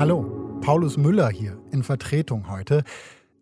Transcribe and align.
Hallo, 0.00 0.58
Paulus 0.62 0.96
Müller 0.96 1.28
hier 1.28 1.62
in 1.72 1.82
Vertretung 1.82 2.48
heute. 2.48 2.84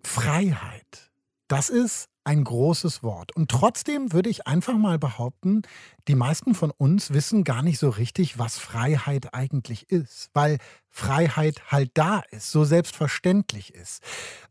Freiheit, 0.03 1.13
das 1.47 1.71
ist 1.71 2.09
ein 2.25 2.43
großes 2.43 3.05
Wort. 3.05 3.31
Und 3.37 3.49
trotzdem 3.49 4.13
würde 4.13 4.29
ich 4.29 4.49
einfach 4.49 4.77
mal 4.77 4.99
behaupten, 4.99 5.63
die 6.09 6.17
meisten 6.17 6.57
von 6.57 6.73
uns 6.73 7.13
wissen 7.13 7.45
gar 7.45 7.63
nicht 7.63 7.79
so 7.79 7.91
richtig, 7.91 8.41
was 8.41 8.59
Freiheit 8.59 9.35
eigentlich 9.35 9.89
ist. 9.93 10.31
Weil 10.35 10.59
Freiheit 10.91 11.71
halt 11.71 11.93
da 11.95 12.25
ist, 12.33 12.51
so 12.51 12.65
selbstverständlich 12.65 13.73
ist. 13.73 14.03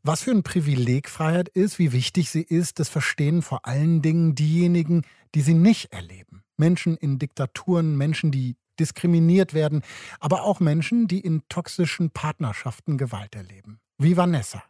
Was 0.02 0.22
für 0.22 0.32
ein 0.32 0.44
Privileg 0.44 1.10
Freiheit 1.10 1.50
ist, 1.50 1.78
wie 1.78 1.92
wichtig 1.92 2.32
sie 2.32 2.44
ist, 2.44 2.80
das 2.80 2.88
verstehen 2.88 3.42
vor 3.42 3.66
allen 3.66 4.02
Dingen 4.02 4.34
diejenigen, 4.34 5.02
die 5.36 5.42
sie 5.42 5.56
nicht 5.56 5.92
erleben. 5.92 6.46
Menschen 6.56 6.96
in 6.96 7.20
Diktaturen, 7.20 7.98
Menschen, 7.98 8.32
die 8.32 8.56
diskriminiert 8.80 9.54
werden, 9.54 9.82
aber 10.20 10.44
auch 10.44 10.60
Menschen, 10.60 11.08
die 11.08 11.20
in 11.20 11.44
toxischen 11.50 12.12
Partnerschaften 12.12 12.98
Gewalt 12.98 13.36
erleben 13.36 13.80
wie 13.98 14.18
Vanessa. 14.18 14.64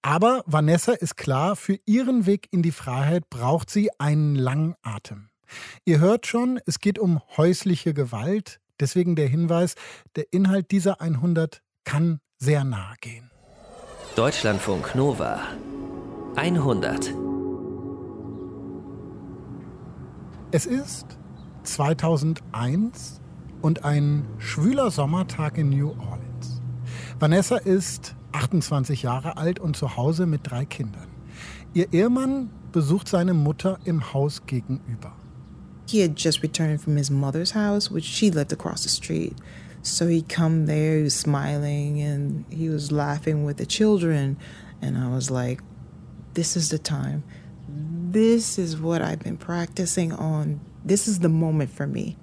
Aber 0.00 0.42
Vanessa 0.46 0.92
ist 0.92 1.16
klar, 1.16 1.56
für 1.56 1.78
ihren 1.86 2.26
Weg 2.26 2.48
in 2.50 2.62
die 2.62 2.72
Freiheit 2.72 3.28
braucht 3.30 3.70
sie 3.70 3.90
einen 3.98 4.34
langen 4.34 4.74
Atem. 4.82 5.28
Ihr 5.84 6.00
hört 6.00 6.26
schon, 6.26 6.60
es 6.66 6.78
geht 6.78 6.98
um 6.98 7.20
häusliche 7.36 7.94
Gewalt. 7.94 8.60
Deswegen 8.80 9.14
der 9.14 9.28
Hinweis, 9.28 9.74
der 10.16 10.32
Inhalt 10.32 10.70
dieser 10.70 11.00
100 11.00 11.62
kann 11.84 12.20
sehr 12.38 12.64
nahe 12.64 12.96
gehen. 13.00 13.30
Deutschlandfunk 14.16 14.94
Nova 14.94 15.40
100. 16.36 17.14
Es 20.50 20.66
ist 20.66 21.06
2001 21.62 23.21
und 23.62 23.84
ein 23.84 24.24
schwüler 24.38 24.90
Sommertag 24.90 25.56
in 25.56 25.70
New 25.70 25.90
Orleans. 25.90 26.60
Vanessa 27.18 27.56
ist 27.56 28.14
28 28.32 29.02
Jahre 29.02 29.36
alt 29.36 29.58
und 29.58 29.76
zu 29.76 29.96
Hause 29.96 30.26
mit 30.26 30.40
drei 30.44 30.64
Kindern. 30.64 31.08
Ihr 31.72 31.92
Ehemann 31.92 32.50
besucht 32.72 33.08
seine 33.08 33.34
Mutter 33.34 33.78
im 33.84 34.12
Haus 34.12 34.44
gegenüber. 34.46 35.12
He 35.86 36.02
had 36.02 36.18
just 36.18 36.42
returned 36.42 36.80
from 36.80 36.96
his 36.96 37.10
mother's 37.10 37.54
house, 37.54 37.90
which 37.90 38.04
she 38.04 38.30
lived 38.30 38.52
across 38.52 38.82
the 38.82 38.88
street. 38.88 39.36
So 39.82 40.06
he'd 40.06 40.28
come 40.28 40.66
there, 40.66 40.98
he 40.98 41.04
was 41.04 41.14
smiling 41.14 42.00
and 42.00 42.44
he 42.50 42.68
was 42.68 42.90
laughing 42.90 43.44
with 43.44 43.56
the 43.56 43.66
children. 43.66 44.36
And 44.80 44.96
I 44.96 45.08
was 45.08 45.30
like, 45.30 45.60
this 46.34 46.56
is 46.56 46.70
the 46.70 46.78
time. 46.78 47.24
This 47.68 48.58
is 48.58 48.76
what 48.76 49.02
I've 49.02 49.20
been 49.20 49.36
practicing 49.36 50.12
on. 50.12 50.60
This 50.84 51.08
is 51.08 51.20
the 51.20 51.28
moment 51.28 51.70
for 51.70 51.86
me. 51.86 52.16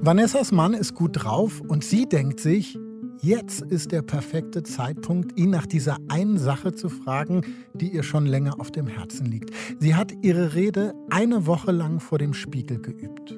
Vanessas 0.00 0.52
Mann 0.52 0.74
ist 0.74 0.94
gut 0.94 1.12
drauf 1.14 1.60
und 1.66 1.84
sie 1.84 2.08
denkt 2.08 2.40
sich, 2.40 2.78
Jetzt 3.20 3.62
ist 3.62 3.90
der 3.90 4.02
perfekte 4.02 4.62
Zeitpunkt, 4.62 5.36
ihn 5.36 5.50
nach 5.50 5.66
dieser 5.66 5.96
einen 6.08 6.38
Sache 6.38 6.72
zu 6.72 6.88
fragen, 6.88 7.42
die 7.74 7.88
ihr 7.88 8.04
schon 8.04 8.26
länger 8.26 8.60
auf 8.60 8.70
dem 8.70 8.86
Herzen 8.86 9.26
liegt. 9.26 9.50
Sie 9.80 9.96
hat 9.96 10.12
ihre 10.22 10.54
Rede 10.54 10.94
eine 11.10 11.44
Woche 11.46 11.72
lang 11.72 11.98
vor 11.98 12.18
dem 12.18 12.32
Spiegel 12.32 12.80
geübt. 12.80 13.32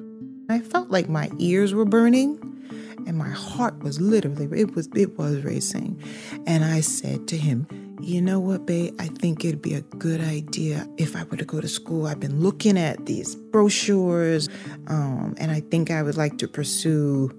I 0.51 0.59
felt 0.59 0.91
like 0.91 1.09
my 1.09 1.31
ears 1.39 1.73
were 1.73 1.85
burning 1.85 2.37
and 3.07 3.17
my 3.17 3.33
heart 3.33 3.73
was 3.83 3.99
literally 3.99 4.45
it 4.51 4.75
was 4.75 4.87
it 4.93 5.17
was 5.17 5.43
racing. 5.43 5.97
And 6.45 6.63
I 6.63 6.81
said 6.81 7.25
to 7.27 7.35
him, 7.35 7.65
you 8.03 8.21
know 8.21 8.39
what, 8.39 8.65
babe? 8.65 8.95
I 8.99 9.07
think 9.07 9.45
it'd 9.45 9.61
be 9.61 9.75
a 9.75 9.81
good 9.97 10.21
idea 10.21 10.87
if 10.97 11.15
I 11.15 11.23
were 11.23 11.37
to 11.37 11.45
go 11.45 11.61
to 11.61 11.67
school. 11.67 12.07
I've 12.07 12.19
been 12.19 12.41
looking 12.41 12.77
at 12.77 13.05
these 13.05 13.35
brochures, 13.35 14.49
um, 14.87 15.35
and 15.37 15.51
I 15.51 15.61
think 15.61 15.91
I 15.91 16.01
would 16.01 16.17
like 16.17 16.37
to 16.39 16.47
pursue 16.47 17.29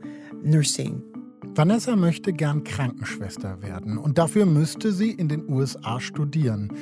nursing. 0.42 1.02
Vanessa 1.54 1.96
möchte 1.96 2.32
gern 2.32 2.64
Krankenschwester 2.64 3.60
werden 3.60 3.98
und 3.98 4.16
dafür 4.16 4.46
müsste 4.46 4.92
sie 4.92 5.10
in 5.10 5.28
den 5.28 5.48
USA 5.50 6.00
studieren. 6.00 6.72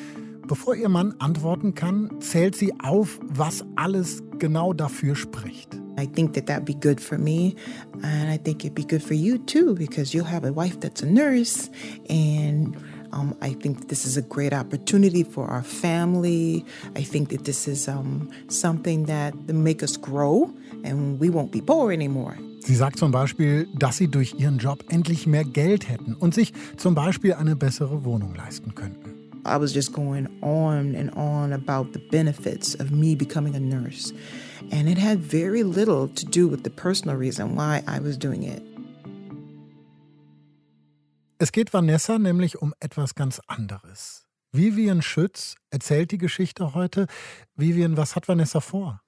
Bevor 0.46 0.74
ihr 0.74 0.88
Mann 0.88 1.14
antworten 1.18 1.74
kann, 1.74 2.10
zählt 2.20 2.56
sie 2.56 2.72
auf, 2.80 3.18
was 3.22 3.64
alles 3.76 4.22
genau 4.38 4.72
dafür 4.72 5.16
spricht. 5.16 5.76
I 5.98 6.06
think 6.06 6.34
that 6.34 6.46
that'd 6.46 6.64
be 6.64 6.74
good 6.74 7.00
for 7.00 7.18
me, 7.18 7.54
and 8.02 8.30
I 8.30 8.38
think 8.38 8.64
it'd 8.64 8.74
be 8.74 8.84
good 8.84 9.02
for 9.02 9.14
you 9.14 9.38
too, 9.38 9.74
because 9.74 10.14
you'll 10.14 10.30
have 10.30 10.46
a 10.46 10.52
wife 10.52 10.78
that's 10.80 11.02
a 11.02 11.06
nurse, 11.06 11.70
and 12.08 12.76
um, 13.12 13.36
I 13.40 13.54
think 13.54 13.88
this 13.88 14.04
is 14.04 14.16
a 14.16 14.22
great 14.22 14.52
opportunity 14.52 15.24
for 15.24 15.46
our 15.46 15.62
family. 15.62 16.64
I 16.96 17.02
think 17.02 17.30
that 17.30 17.44
this 17.44 17.66
is 17.66 17.88
um, 17.88 18.30
something 18.48 19.06
that 19.06 19.34
make 19.48 19.82
us 19.82 19.96
grow, 19.96 20.50
and 20.84 21.18
we 21.18 21.30
won't 21.30 21.50
be 21.50 21.60
poor 21.60 21.92
anymore. 21.92 22.36
Sie 22.62 22.74
sagt 22.74 22.98
zum 22.98 23.10
Beispiel, 23.10 23.66
dass 23.78 23.96
sie 23.96 24.08
durch 24.08 24.34
ihren 24.38 24.58
Job 24.58 24.84
endlich 24.90 25.26
mehr 25.26 25.44
Geld 25.44 25.88
hätten 25.88 26.14
und 26.14 26.34
sich 26.34 26.52
zum 26.76 26.94
Beispiel 26.94 27.34
eine 27.34 27.56
bessere 27.56 28.04
Wohnung 28.04 28.34
leisten 28.34 28.74
könnten. 28.74 29.20
I 29.46 29.56
was 29.56 29.72
just 29.72 29.92
going 29.92 30.28
on 30.42 30.94
and 30.94 31.10
on 31.16 31.54
about 31.54 31.94
the 31.94 31.98
benefits 32.10 32.74
of 32.74 32.90
me 32.90 33.14
becoming 33.14 33.54
a 33.54 33.60
nurse. 33.60 34.12
And 34.70 34.88
it 34.88 34.98
had 34.98 35.18
very 35.18 35.62
little 35.62 36.08
to 36.08 36.26
do 36.26 36.46
with 36.46 36.62
the 36.62 36.70
personal 36.70 37.16
reason 37.16 37.56
why 37.56 37.82
I 37.86 38.00
was 38.00 38.18
doing 38.18 38.42
it. 38.42 38.62
Es 41.42 41.52
geht 41.52 41.72
Vanessa 41.72 42.18
nämlich 42.18 42.60
um 42.60 42.74
etwas 42.80 43.14
ganz 43.14 43.40
anderes. 43.46 44.26
Vivian 44.52 45.00
Schütz 45.00 45.54
erzählt 45.70 46.10
die 46.10 46.18
Geschichte 46.18 46.74
heute. 46.74 47.06
Vivian, 47.56 47.96
was 47.96 48.14
hat 48.14 48.28
Vanessa 48.28 48.60
vor? 48.60 49.00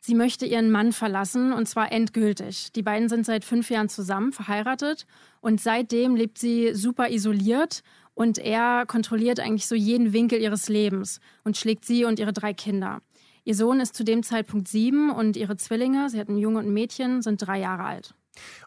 Sie 0.00 0.14
möchte 0.14 0.46
ihren 0.46 0.70
Mann 0.70 0.94
verlassen 0.94 1.52
und 1.52 1.68
zwar 1.68 1.92
endgültig. 1.92 2.72
Die 2.72 2.80
beiden 2.80 3.10
sind 3.10 3.26
seit 3.26 3.44
fünf 3.44 3.68
Jahren 3.68 3.90
zusammen, 3.90 4.32
verheiratet 4.32 5.06
und 5.42 5.60
seitdem 5.60 6.16
lebt 6.16 6.38
sie 6.38 6.74
super 6.74 7.10
isoliert 7.10 7.82
und 8.14 8.38
er 8.38 8.86
kontrolliert 8.86 9.38
eigentlich 9.38 9.66
so 9.66 9.74
jeden 9.74 10.14
Winkel 10.14 10.40
ihres 10.40 10.70
Lebens 10.70 11.20
und 11.44 11.58
schlägt 11.58 11.84
sie 11.84 12.06
und 12.06 12.18
ihre 12.18 12.32
drei 12.32 12.54
Kinder. 12.54 13.02
Ihr 13.44 13.54
Sohn 13.54 13.80
ist 13.80 13.94
zu 13.94 14.04
dem 14.04 14.22
Zeitpunkt 14.22 14.68
sieben 14.68 15.10
und 15.10 15.36
ihre 15.36 15.58
Zwillinge, 15.58 16.08
sie 16.08 16.18
hat 16.18 16.30
einen 16.30 16.38
Junge 16.38 16.60
und 16.60 16.68
ein 16.68 16.72
Mädchen, 16.72 17.20
sind 17.20 17.46
drei 17.46 17.60
Jahre 17.60 17.84
alt. 17.84 18.14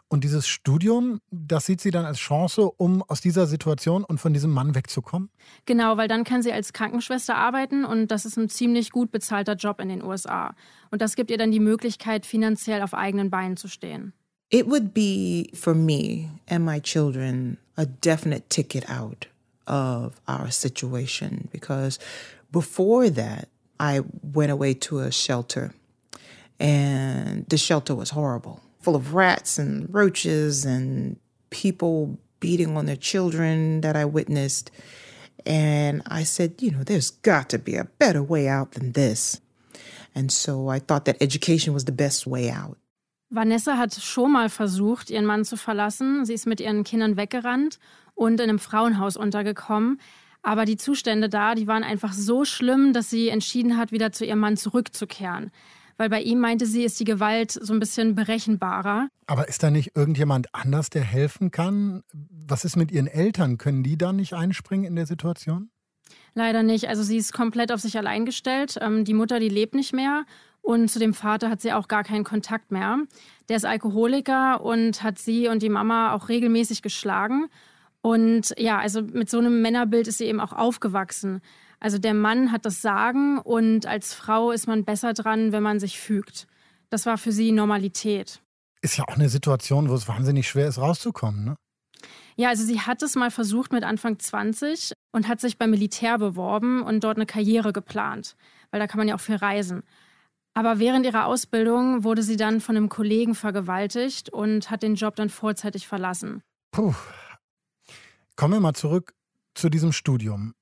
Und 0.08 0.24
dieses 0.24 0.46
Studium, 0.46 1.20
das 1.30 1.66
sieht 1.66 1.80
sie 1.80 1.90
dann 1.90 2.04
als 2.04 2.18
Chance, 2.18 2.70
um 2.76 3.02
aus 3.08 3.20
dieser 3.20 3.46
Situation 3.46 4.04
und 4.04 4.18
von 4.18 4.34
diesem 4.34 4.50
Mann 4.50 4.74
wegzukommen? 4.74 5.30
Genau, 5.64 5.96
weil 5.96 6.08
dann 6.08 6.24
kann 6.24 6.42
sie 6.42 6.52
als 6.52 6.72
Krankenschwester 6.72 7.36
arbeiten 7.36 7.84
und 7.84 8.08
das 8.08 8.26
ist 8.26 8.36
ein 8.36 8.48
ziemlich 8.48 8.90
gut 8.90 9.10
bezahlter 9.10 9.54
Job 9.54 9.80
in 9.80 9.88
den 9.88 10.02
USA. 10.02 10.54
Und 10.90 11.00
das 11.00 11.16
gibt 11.16 11.30
ihr 11.30 11.38
dann 11.38 11.50
die 11.50 11.60
Möglichkeit, 11.60 12.26
finanziell 12.26 12.82
auf 12.82 12.92
eigenen 12.92 13.30
Beinen 13.30 13.56
zu 13.56 13.68
stehen. 13.68 14.12
It 14.50 14.66
would 14.66 14.92
be 14.92 15.48
for 15.54 15.74
me 15.74 16.28
and 16.46 16.64
my 16.64 16.78
children 16.78 17.56
a 17.76 17.86
definite 17.86 18.50
ticket 18.50 18.90
out 18.90 19.28
of 19.66 20.20
our 20.28 20.50
situation 20.50 21.48
because 21.50 21.98
before 22.50 23.10
that, 23.10 23.48
I 23.80 24.02
went 24.22 24.50
away 24.50 24.74
to 24.74 25.00
a 25.00 25.10
shelter 25.10 25.72
and 26.60 27.46
the 27.48 27.56
shelter 27.56 27.96
was 27.96 28.10
horrible. 28.10 28.60
Full 28.82 28.96
of 28.96 29.14
rats 29.14 29.58
and 29.58 29.92
roaches 29.92 30.64
and 30.64 31.16
people 31.50 32.18
beating 32.40 32.76
on 32.76 32.86
their 32.86 32.96
children 32.96 33.80
that 33.82 33.96
I 33.96 34.04
witnessed. 34.04 34.70
And 35.46 36.02
I 36.06 36.24
said, 36.24 36.60
you 36.60 36.70
know, 36.70 36.84
there's 36.84 37.10
got 37.10 37.48
to 37.50 37.58
be 37.58 37.76
a 37.76 37.84
better 37.98 38.22
way 38.22 38.48
out 38.48 38.72
than 38.72 38.92
this. 38.92 39.40
And 40.14 40.30
so 40.30 40.68
I 40.68 40.78
thought 40.78 41.04
that 41.06 41.16
education 41.20 41.72
was 41.72 41.84
the 41.84 41.92
best 41.92 42.26
way 42.26 42.50
out. 42.50 42.76
Vanessa 43.30 43.78
hat 43.78 43.94
schon 43.94 44.32
mal 44.32 44.50
versucht, 44.50 45.08
ihren 45.08 45.24
Mann 45.24 45.44
zu 45.44 45.56
verlassen. 45.56 46.26
Sie 46.26 46.34
ist 46.34 46.46
mit 46.46 46.60
ihren 46.60 46.84
Kindern 46.84 47.16
weggerannt 47.16 47.78
und 48.14 48.40
in 48.40 48.50
einem 48.50 48.58
Frauenhaus 48.58 49.16
untergekommen. 49.16 50.00
Aber 50.42 50.66
die 50.66 50.76
Zustände 50.76 51.30
da, 51.30 51.54
die 51.54 51.66
waren 51.66 51.82
einfach 51.82 52.12
so 52.12 52.44
schlimm, 52.44 52.92
dass 52.92 53.08
sie 53.08 53.30
entschieden 53.30 53.78
hat, 53.78 53.90
wieder 53.90 54.12
zu 54.12 54.26
ihrem 54.26 54.40
Mann 54.40 54.56
zurückzukehren 54.58 55.50
weil 55.96 56.08
bei 56.08 56.20
ihm 56.22 56.38
meinte 56.40 56.66
sie, 56.66 56.84
ist 56.84 56.98
die 57.00 57.04
Gewalt 57.04 57.52
so 57.52 57.72
ein 57.72 57.80
bisschen 57.80 58.14
berechenbarer. 58.14 59.08
Aber 59.26 59.48
ist 59.48 59.62
da 59.62 59.70
nicht 59.70 59.96
irgendjemand 59.96 60.54
anders, 60.54 60.90
der 60.90 61.02
helfen 61.02 61.50
kann? 61.50 62.02
Was 62.12 62.64
ist 62.64 62.76
mit 62.76 62.90
ihren 62.90 63.06
Eltern? 63.06 63.58
Können 63.58 63.82
die 63.82 63.96
da 63.96 64.12
nicht 64.12 64.34
einspringen 64.34 64.86
in 64.86 64.96
der 64.96 65.06
Situation? 65.06 65.70
Leider 66.34 66.62
nicht. 66.62 66.88
Also 66.88 67.02
sie 67.02 67.16
ist 67.16 67.32
komplett 67.32 67.72
auf 67.72 67.80
sich 67.80 67.96
allein 67.98 68.24
gestellt. 68.24 68.78
Ähm, 68.80 69.04
die 69.04 69.14
Mutter, 69.14 69.40
die 69.40 69.48
lebt 69.48 69.74
nicht 69.74 69.92
mehr. 69.92 70.24
Und 70.62 70.88
zu 70.88 70.98
dem 70.98 71.12
Vater 71.12 71.50
hat 71.50 71.60
sie 71.60 71.72
auch 71.72 71.88
gar 71.88 72.04
keinen 72.04 72.24
Kontakt 72.24 72.70
mehr. 72.70 72.98
Der 73.48 73.56
ist 73.56 73.64
Alkoholiker 73.66 74.62
und 74.62 75.02
hat 75.02 75.18
sie 75.18 75.48
und 75.48 75.60
die 75.62 75.68
Mama 75.68 76.14
auch 76.14 76.28
regelmäßig 76.28 76.82
geschlagen. 76.82 77.48
Und 78.00 78.54
ja, 78.58 78.78
also 78.78 79.02
mit 79.02 79.28
so 79.28 79.38
einem 79.38 79.60
Männerbild 79.60 80.08
ist 80.08 80.18
sie 80.18 80.26
eben 80.26 80.40
auch 80.40 80.52
aufgewachsen. 80.52 81.40
Also 81.82 81.98
der 81.98 82.14
Mann 82.14 82.52
hat 82.52 82.64
das 82.64 82.80
Sagen 82.80 83.38
und 83.38 83.86
als 83.86 84.14
Frau 84.14 84.52
ist 84.52 84.68
man 84.68 84.84
besser 84.84 85.14
dran, 85.14 85.50
wenn 85.50 85.64
man 85.64 85.80
sich 85.80 85.98
fügt. 85.98 86.46
Das 86.90 87.06
war 87.06 87.18
für 87.18 87.32
sie 87.32 87.50
Normalität. 87.50 88.40
Ist 88.82 88.98
ja 88.98 89.04
auch 89.08 89.16
eine 89.16 89.28
Situation, 89.28 89.88
wo 89.88 89.94
es 89.94 90.06
wahnsinnig 90.06 90.48
schwer 90.48 90.68
ist, 90.68 90.78
rauszukommen, 90.78 91.44
ne? 91.44 91.56
Ja, 92.36 92.50
also 92.50 92.64
sie 92.64 92.80
hat 92.80 93.02
es 93.02 93.16
mal 93.16 93.32
versucht 93.32 93.72
mit 93.72 93.82
Anfang 93.82 94.18
20 94.18 94.92
und 95.10 95.26
hat 95.26 95.40
sich 95.40 95.58
beim 95.58 95.70
Militär 95.70 96.18
beworben 96.18 96.82
und 96.82 97.02
dort 97.02 97.16
eine 97.16 97.26
Karriere 97.26 97.72
geplant, 97.72 98.36
weil 98.70 98.78
da 98.78 98.86
kann 98.86 98.98
man 98.98 99.08
ja 99.08 99.16
auch 99.16 99.20
viel 99.20 99.36
reisen. 99.36 99.82
Aber 100.54 100.78
während 100.78 101.04
ihrer 101.04 101.26
Ausbildung 101.26 102.04
wurde 102.04 102.22
sie 102.22 102.36
dann 102.36 102.60
von 102.60 102.76
einem 102.76 102.88
Kollegen 102.88 103.34
vergewaltigt 103.34 104.30
und 104.30 104.70
hat 104.70 104.84
den 104.84 104.94
Job 104.94 105.16
dann 105.16 105.30
vorzeitig 105.30 105.88
verlassen. 105.88 106.42
Puh, 106.70 106.94
Kommen 108.36 108.54
wir 108.54 108.60
mal 108.60 108.74
zurück 108.74 109.14
zu 109.54 109.68
diesem 109.68 109.92
Studium. 109.92 110.54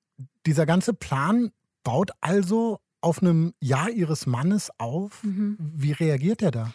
Dieser 0.46 0.66
ganze 0.66 0.94
Plan 0.94 1.52
baut 1.84 2.10
also 2.20 2.78
auf 3.00 3.22
einem 3.22 3.54
Ja 3.60 3.88
ihres 3.88 4.26
Mannes 4.26 4.70
auf. 4.78 5.22
Mhm. 5.22 5.56
Wie 5.58 5.92
reagiert 5.92 6.42
er 6.42 6.50
da? 6.50 6.75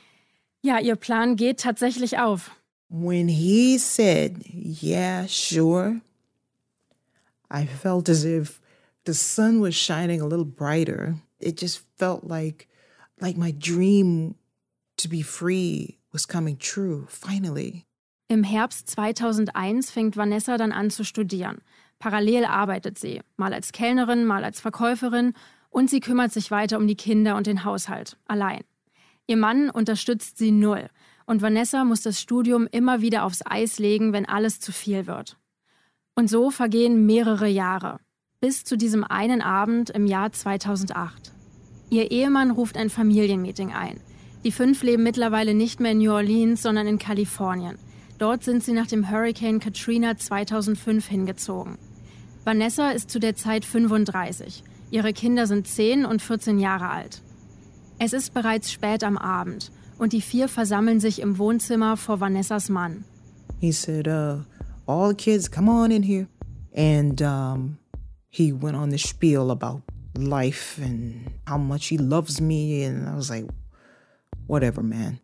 Ja, 0.61 0.79
ihr 0.79 0.95
Plan 0.95 1.35
geht 1.35 1.59
tatsächlich 1.59 2.17
auf. 2.17 2.51
When 2.89 3.27
he 3.27 3.77
said, 3.77 4.43
yeah, 4.53 5.27
sure, 5.27 6.01
I 7.51 7.65
felt 7.65 8.09
as 8.09 8.23
if 8.23 8.61
the 9.05 9.13
sun 9.13 9.61
was 9.61 9.75
shining 9.75 10.21
a 10.21 10.25
little 10.25 10.45
brighter. 10.45 11.15
It 11.39 11.61
just 11.61 11.83
felt 11.97 12.23
like 12.23 12.67
like 13.19 13.37
my 13.37 13.51
dream 13.51 14.35
to 14.97 15.07
be 15.07 15.23
free 15.23 15.97
was 16.11 16.27
coming 16.27 16.57
true 16.57 17.05
finally. 17.07 17.85
Im 18.27 18.43
Herbst 18.43 18.89
2001 18.89 19.91
fängt 19.91 20.17
Vanessa 20.17 20.57
dann 20.57 20.71
an 20.71 20.89
zu 20.89 21.03
studieren. 21.03 21.61
Parallel 21.99 22.45
arbeitet 22.45 22.99
sie, 22.99 23.21
mal 23.37 23.53
als 23.53 23.71
Kellnerin, 23.71 24.25
mal 24.25 24.43
als 24.43 24.59
Verkäuferin 24.59 25.33
und 25.69 25.89
sie 25.89 25.99
kümmert 25.99 26.31
sich 26.31 26.51
weiter 26.51 26.77
um 26.77 26.87
die 26.87 26.95
Kinder 26.95 27.35
und 27.35 27.47
den 27.47 27.63
Haushalt, 27.63 28.17
allein. 28.25 28.61
Ihr 29.27 29.37
Mann 29.37 29.69
unterstützt 29.69 30.37
sie 30.37 30.51
null 30.51 30.89
und 31.25 31.41
Vanessa 31.41 31.83
muss 31.83 32.01
das 32.01 32.21
Studium 32.21 32.67
immer 32.71 33.01
wieder 33.01 33.23
aufs 33.25 33.41
Eis 33.45 33.79
legen, 33.79 34.13
wenn 34.13 34.27
alles 34.27 34.59
zu 34.59 34.71
viel 34.71 35.07
wird. 35.07 35.37
Und 36.13 36.29
so 36.29 36.51
vergehen 36.51 37.05
mehrere 37.05 37.47
Jahre, 37.47 37.99
bis 38.39 38.63
zu 38.63 38.77
diesem 38.77 39.03
einen 39.03 39.41
Abend 39.41 39.89
im 39.89 40.05
Jahr 40.05 40.31
2008. 40.31 41.33
Ihr 41.89 42.11
Ehemann 42.11 42.51
ruft 42.51 42.77
ein 42.77 42.89
Familienmeeting 42.89 43.73
ein. 43.73 43.99
Die 44.43 44.51
fünf 44.51 44.83
leben 44.83 45.03
mittlerweile 45.03 45.53
nicht 45.53 45.79
mehr 45.79 45.91
in 45.91 45.97
New 45.99 46.11
Orleans, 46.11 46.61
sondern 46.61 46.87
in 46.87 46.99
Kalifornien. 46.99 47.77
Dort 48.17 48.43
sind 48.43 48.63
sie 48.63 48.73
nach 48.73 48.87
dem 48.87 49.09
Hurricane 49.09 49.59
Katrina 49.59 50.17
2005 50.17 51.07
hingezogen. 51.07 51.77
Vanessa 52.45 52.91
ist 52.91 53.09
zu 53.09 53.19
der 53.19 53.35
Zeit 53.35 53.65
35. 53.65 54.63
Ihre 54.91 55.13
Kinder 55.13 55.47
sind 55.47 55.67
10 55.67 56.05
und 56.05 56.21
14 56.21 56.59
Jahre 56.59 56.89
alt. 56.89 57.21
Es 57.99 58.13
ist 58.13 58.33
bereits 58.33 58.71
spät 58.71 59.03
am 59.03 59.17
Abend 59.17 59.71
und 59.97 60.13
die 60.13 60.21
vier 60.21 60.47
versammeln 60.47 60.99
sich 60.99 61.21
im 61.21 61.37
Wohnzimmer 61.37 61.97
vor 61.97 62.19
Vanessas 62.19 62.69
Mann. 62.69 63.03
He 63.59 63.71
said, 63.71 64.07
uh, 64.07 64.43
all 64.85 65.09
the 65.09 65.15
kids, 65.15 65.49
come 65.49 65.69
on 65.69 65.91
in 65.91 66.03
here. 66.03 66.27
And 66.75 67.21
um, 67.21 67.77
he 68.29 68.51
went 68.51 68.75
on 68.75 68.91
the 68.91 68.97
spiel 68.97 69.49
about 69.49 69.81
life 70.17 70.77
and 70.81 71.31
how 71.47 71.57
much 71.57 71.87
he 71.87 71.97
loves 71.97 72.41
me. 72.41 72.83
And 72.83 73.07
I 73.07 73.15
was 73.15 73.29
like, 73.29 73.45
whatever, 74.47 74.83
man. 74.83 75.19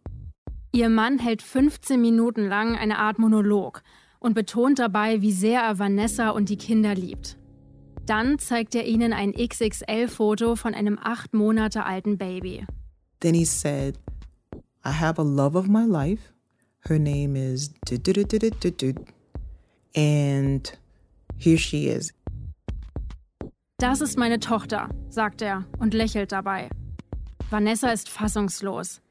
Ihr 0.73 0.87
Mann 0.87 1.19
hält 1.19 1.41
15 1.41 1.99
Minuten 1.99 2.47
lang 2.47 2.77
eine 2.77 2.97
Art 2.97 3.19
Monolog 3.19 3.83
und 4.19 4.35
betont 4.35 4.79
dabei, 4.79 5.21
wie 5.21 5.33
sehr 5.33 5.61
er 5.61 5.79
Vanessa 5.79 6.29
und 6.29 6.47
die 6.47 6.57
Kinder 6.57 6.95
liebt. 6.95 7.37
Dann 8.05 8.39
zeigt 8.39 8.73
er 8.75 8.85
ihnen 8.85 9.11
ein 9.11 9.33
XXL-Foto 9.33 10.55
von 10.55 10.73
einem 10.73 10.97
acht 10.97 11.33
Monate 11.33 11.85
alten 11.85 12.17
Baby. 12.17 12.65
Then 13.19 13.33
he 13.33 13.43
said, 13.43 13.99
I 14.85 14.91
have 14.91 15.19
a 15.19 15.23
love 15.25 15.57
of 15.57 15.67
my 15.67 15.85
life. 15.85 16.33
Her 16.87 16.97
name 16.97 17.35
is 17.35 17.73
and 19.93 20.79
here 21.37 21.57
she 21.57 21.87
is. 21.87 22.13
Das 23.77 23.99
ist 23.99 24.17
meine 24.17 24.39
Tochter, 24.39 24.89
sagt 25.09 25.41
er 25.41 25.65
und 25.79 25.93
lächelt 25.93 26.31
dabei. 26.31 26.69
Vanessa 27.49 27.89
ist 27.91 28.09
fassungslos. 28.09 29.01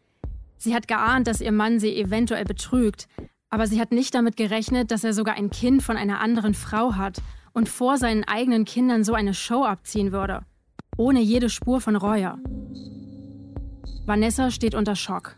Sie 0.63 0.75
hat 0.75 0.89
geahnt, 0.89 1.27
dass 1.27 1.41
ihr 1.41 1.53
Mann 1.53 1.81
sie 1.81 1.97
eventuell 1.97 2.45
betrügt, 2.45 3.09
aber 3.49 3.67
sie 3.67 3.81
hat 3.81 3.93
nicht 3.93 4.15
damit 4.15 4.37
gerechnet, 4.37 4.91
dass 4.91 5.05
er 5.05 5.15
sogar 5.15 5.37
ein 5.37 5.49
Kind 5.49 5.83
von 5.83 5.97
einer 5.97 6.21
anderen 6.21 6.53
Frau 6.53 6.97
hat 6.97 7.23
und 7.55 7.71
vor 7.71 7.97
seinen 7.97 8.25
eigenen 8.25 8.67
Kindern 8.67 9.03
so 9.03 9.15
eine 9.15 9.33
Show 9.33 9.65
abziehen 9.65 10.13
würde. 10.13 10.45
Ohne 10.99 11.21
jede 11.21 11.49
Spur 11.49 11.81
von 11.81 11.97
Reue. 11.97 12.37
Vanessa 14.05 14.51
steht 14.51 14.75
unter 14.75 14.97
Schock. 14.97 15.35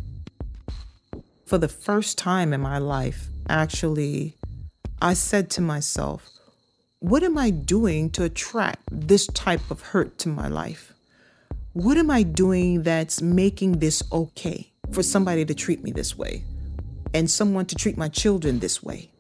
For 1.47 1.61
the 1.61 1.69
first 1.69 2.19
time 2.19 2.53
in 2.53 2.61
my 2.61 2.79
life, 2.79 3.31
actually, 3.49 4.35
I 5.01 5.15
said 5.15 5.51
to 5.51 5.63
myself, 5.63 6.25
what 6.99 7.23
am 7.23 7.39
I 7.39 7.53
doing 7.53 8.11
to 8.13 8.25
attract 8.25 8.81
this 8.91 9.29
type 9.29 9.71
of 9.71 9.93
hurt 9.93 10.19
to 10.19 10.29
my 10.29 10.49
life? 10.49 10.95
What 11.75 11.97
am 11.97 12.11
I 12.11 12.25
doing 12.25 12.83
that's 12.83 13.23
making 13.23 13.79
this 13.79 14.03
okay? 14.11 14.72
For 14.93 15.03
somebody 15.03 15.45
to 15.45 15.55
treat 15.55 15.83
me 15.83 15.93
this 15.93 16.17
way 16.17 16.45
and 17.15 17.31
someone 17.31 17.67
to 17.67 17.75
treat 17.75 17.97
my 17.97 18.09
children 18.09 18.61
this 18.61 18.83
way. 18.83 19.11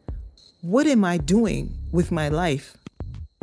What 0.63 0.87
am 0.87 1.05
I 1.05 1.19
doing 1.19 1.75
with 1.91 2.11
my 2.11 2.29
life? 2.29 2.79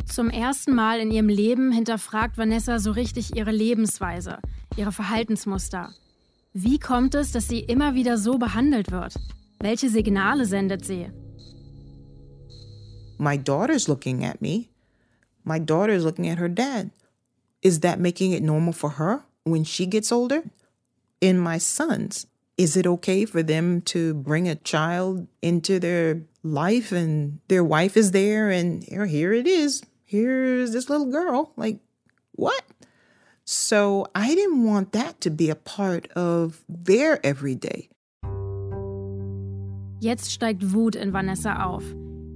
Zum 0.06 0.30
ersten 0.30 0.74
Mal 0.74 1.00
in 1.00 1.10
ihrem 1.10 1.28
Leben 1.28 1.70
hinterfragt 1.70 2.36
Vanessa 2.36 2.78
so 2.78 2.90
richtig 2.90 3.36
ihre 3.36 3.52
Lebensweise, 3.52 4.38
ihre 4.76 4.90
Verhaltensmuster. 4.90 5.94
Wie 6.52 6.78
kommt 6.78 7.14
es, 7.14 7.30
dass 7.30 7.46
sie 7.46 7.60
immer 7.60 7.94
wieder 7.94 8.18
so 8.18 8.38
behandelt 8.38 8.90
wird? 8.90 9.14
Welche 9.60 9.88
Signale 9.88 10.46
sendet 10.46 10.84
sie? 10.84 11.10
My 13.18 13.36
daughter's 13.36 13.86
looking 13.86 14.24
at 14.24 14.40
me. 14.40 14.70
My 15.44 15.60
daughter's 15.60 16.02
looking 16.02 16.28
at 16.28 16.38
her 16.38 16.48
dad. 16.48 16.90
Is 17.62 17.80
that 17.80 18.00
making 18.00 18.32
it 18.32 18.42
normal 18.42 18.72
for 18.72 18.98
her 18.98 19.20
when 19.44 19.64
she 19.64 19.86
gets 19.86 20.10
older? 20.10 20.42
In 21.20 21.38
my 21.38 21.58
sons. 21.58 22.26
Is 22.56 22.76
it 22.76 22.86
okay 22.86 23.24
for 23.24 23.42
them 23.42 23.80
to 23.82 24.14
bring 24.14 24.48
a 24.48 24.54
child 24.54 25.26
into 25.40 25.78
their 25.78 26.22
life 26.42 26.92
and 26.92 27.38
their 27.48 27.64
wife 27.64 27.96
is 27.96 28.10
there 28.10 28.50
and 28.50 28.84
here, 28.84 29.32
it 29.32 29.46
is? 29.46 29.82
Here's 30.04 30.72
this 30.72 30.90
little 30.90 31.10
girl. 31.10 31.52
Like, 31.56 31.78
what? 32.32 32.62
So 33.44 34.06
I 34.14 34.34
didn't 34.34 34.64
want 34.64 34.92
that 34.92 35.20
to 35.22 35.30
be 35.30 35.48
a 35.50 35.54
part 35.54 36.08
of 36.12 36.62
their 36.68 37.24
everyday. 37.24 37.88
Jetzt 40.00 40.32
steigt 40.32 40.72
Wut 40.72 40.96
in 40.96 41.12
Vanessa 41.12 41.64
auf. 41.64 41.84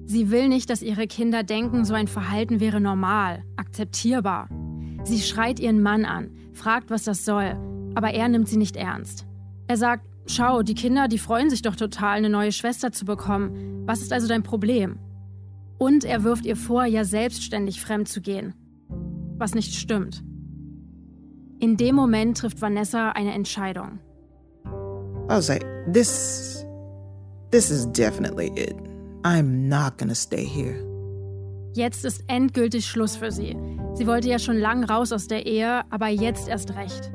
Sie 0.07 0.31
will 0.31 0.49
nicht, 0.49 0.69
dass 0.69 0.83
ihre 0.83 1.07
Kinder 1.07 1.43
denken, 1.43 1.85
so 1.85 1.95
ein 1.95 2.09
Verhalten 2.09 2.61
wäre 2.61 2.79
normal, 2.79 3.43
akzeptierbar. 3.57 4.49
Sie 5.05 5.21
schreit 5.21 5.61
ihren 5.61 5.83
Mann 5.83 6.05
an, 6.05 6.31
fragt, 6.53 6.91
was 6.91 7.05
das 7.05 7.25
soll 7.25 7.57
aber 7.95 8.11
er 8.13 8.29
nimmt 8.29 8.49
sie 8.49 8.57
nicht 8.57 8.77
ernst. 8.77 9.27
Er 9.67 9.77
sagt, 9.77 10.05
schau, 10.27 10.63
die 10.63 10.75
Kinder, 10.75 11.09
die 11.09 11.19
freuen 11.19 11.51
sich 11.51 11.63
doch 11.63 11.77
total, 11.77 12.19
eine 12.19 12.29
neue 12.29 12.53
Schwester 12.53 12.93
zu 12.93 13.05
bekommen. 13.05 13.83
Was 13.87 14.01
ist 14.01 14.13
also 14.13 14.29
dein 14.29 14.43
Problem? 14.43 14.99
Und 15.79 16.05
er 16.05 16.23
wirft 16.23 16.47
ihr 16.47 16.57
vor, 16.57 16.85
ja 16.85 17.05
selbstständig 17.05 17.81
fremd 17.81 18.09
zu 18.09 18.21
gehen. 18.21 18.55
Was 19.39 19.55
nicht 19.55 19.75
stimmt. 19.75 20.23
In 21.59 21.77
dem 21.77 21.95
Moment 21.95 22.39
trifft 22.39 22.61
Vanessa 22.61 23.11
eine 23.11 23.33
Entscheidung. 23.33 23.99
I 24.67 25.37
was 25.37 25.49
like, 25.49 25.65
this, 25.93 26.65
this 27.51 27.71
is 27.71 27.87
definitely 27.93 28.49
it. 28.57 28.77
I'm 29.23 29.69
not 29.69 29.97
gonna 29.97 30.15
stay 30.15 30.45
here. 30.45 30.75
Jetzt 31.75 32.05
ist 32.05 32.23
endgültig 32.29 32.87
Schluss 32.87 33.17
für 33.17 33.33
sie. 33.33 33.57
Sie 33.95 34.07
wollte 34.07 34.29
ja 34.29 34.39
schon 34.39 34.59
lang 34.59 34.85
raus 34.85 35.13
aus 35.13 35.27
der 35.27 35.47
Ehe, 35.47 35.83
aber 35.91 36.09
jetzt 36.09 36.49
erst 36.49 36.77
recht. 36.77 37.11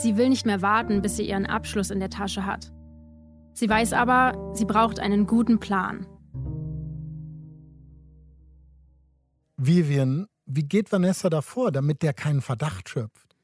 Sie 0.00 0.16
will 0.16 0.30
nicht 0.30 0.46
mehr 0.46 0.62
warten, 0.62 1.02
bis 1.02 1.16
sie 1.16 1.28
ihren 1.28 1.44
Abschluss 1.44 1.90
in 1.90 2.00
der 2.00 2.08
Tasche 2.08 2.46
hat. 2.46 2.72
Sie 3.52 3.68
weiß 3.68 3.92
aber, 3.92 4.50
sie 4.54 4.64
braucht 4.64 4.98
einen 4.98 5.26
guten 5.26 5.60
Plan. 5.60 6.06
Vivian, 9.58 10.26
wie 10.46 10.62
geht 10.62 10.90
Vanessa 10.90 11.28
davor, 11.28 11.70
damit 11.70 12.02
der 12.02 12.14
keinen 12.14 12.40
Verdacht 12.40 12.88
schöpft? 12.88 13.36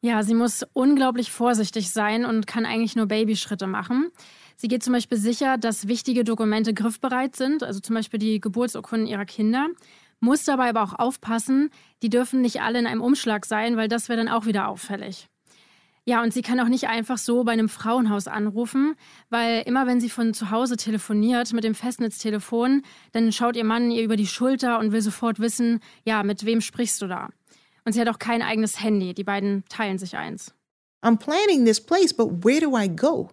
Ja, 0.00 0.22
sie 0.22 0.34
muss 0.34 0.64
unglaublich 0.72 1.32
vorsichtig 1.32 1.90
sein 1.90 2.24
und 2.24 2.46
kann 2.46 2.64
eigentlich 2.64 2.94
nur 2.94 3.06
Babyschritte 3.06 3.66
machen. 3.66 4.12
Sie 4.56 4.68
geht 4.68 4.84
zum 4.84 4.92
Beispiel 4.92 5.18
sicher, 5.18 5.58
dass 5.58 5.88
wichtige 5.88 6.22
Dokumente 6.22 6.74
griffbereit 6.74 7.34
sind, 7.34 7.64
also 7.64 7.80
zum 7.80 7.96
Beispiel 7.96 8.20
die 8.20 8.40
Geburtsurkunden 8.40 9.08
ihrer 9.08 9.24
Kinder, 9.24 9.66
muss 10.20 10.44
dabei 10.44 10.68
aber 10.68 10.84
auch 10.84 10.96
aufpassen, 10.96 11.70
die 12.04 12.08
dürfen 12.08 12.40
nicht 12.40 12.62
alle 12.62 12.78
in 12.78 12.86
einem 12.86 13.00
Umschlag 13.00 13.44
sein, 13.46 13.76
weil 13.76 13.88
das 13.88 14.08
wäre 14.08 14.18
dann 14.18 14.28
auch 14.28 14.46
wieder 14.46 14.68
auffällig. 14.68 15.28
Ja, 16.08 16.22
und 16.22 16.32
sie 16.32 16.40
kann 16.40 16.58
auch 16.58 16.68
nicht 16.68 16.88
einfach 16.88 17.18
so 17.18 17.44
bei 17.44 17.52
einem 17.52 17.68
Frauenhaus 17.68 18.28
anrufen, 18.28 18.96
weil 19.28 19.60
immer 19.66 19.86
wenn 19.86 20.00
sie 20.00 20.08
von 20.08 20.32
zu 20.32 20.50
Hause 20.50 20.78
telefoniert 20.78 21.52
mit 21.52 21.64
dem 21.64 21.74
Festnetztelefon, 21.74 22.80
dann 23.12 23.30
schaut 23.30 23.56
ihr 23.56 23.64
Mann 23.64 23.90
ihr 23.90 24.02
über 24.02 24.16
die 24.16 24.26
Schulter 24.26 24.78
und 24.78 24.90
will 24.90 25.02
sofort 25.02 25.38
wissen, 25.38 25.80
ja, 26.06 26.22
mit 26.22 26.46
wem 26.46 26.62
sprichst 26.62 27.02
du 27.02 27.08
da? 27.08 27.28
Und 27.84 27.92
sie 27.92 28.00
hat 28.00 28.08
auch 28.08 28.18
kein 28.18 28.40
eigenes 28.40 28.82
Handy, 28.82 29.12
die 29.12 29.22
beiden 29.22 29.64
teilen 29.68 29.98
sich 29.98 30.16
eins. 30.16 30.54
I'm 31.02 31.18
planning 31.18 31.66
this 31.66 31.78
place, 31.78 32.14
but 32.14 32.42
where 32.42 32.62
do 32.62 32.74
I 32.74 32.88
go? 32.88 33.28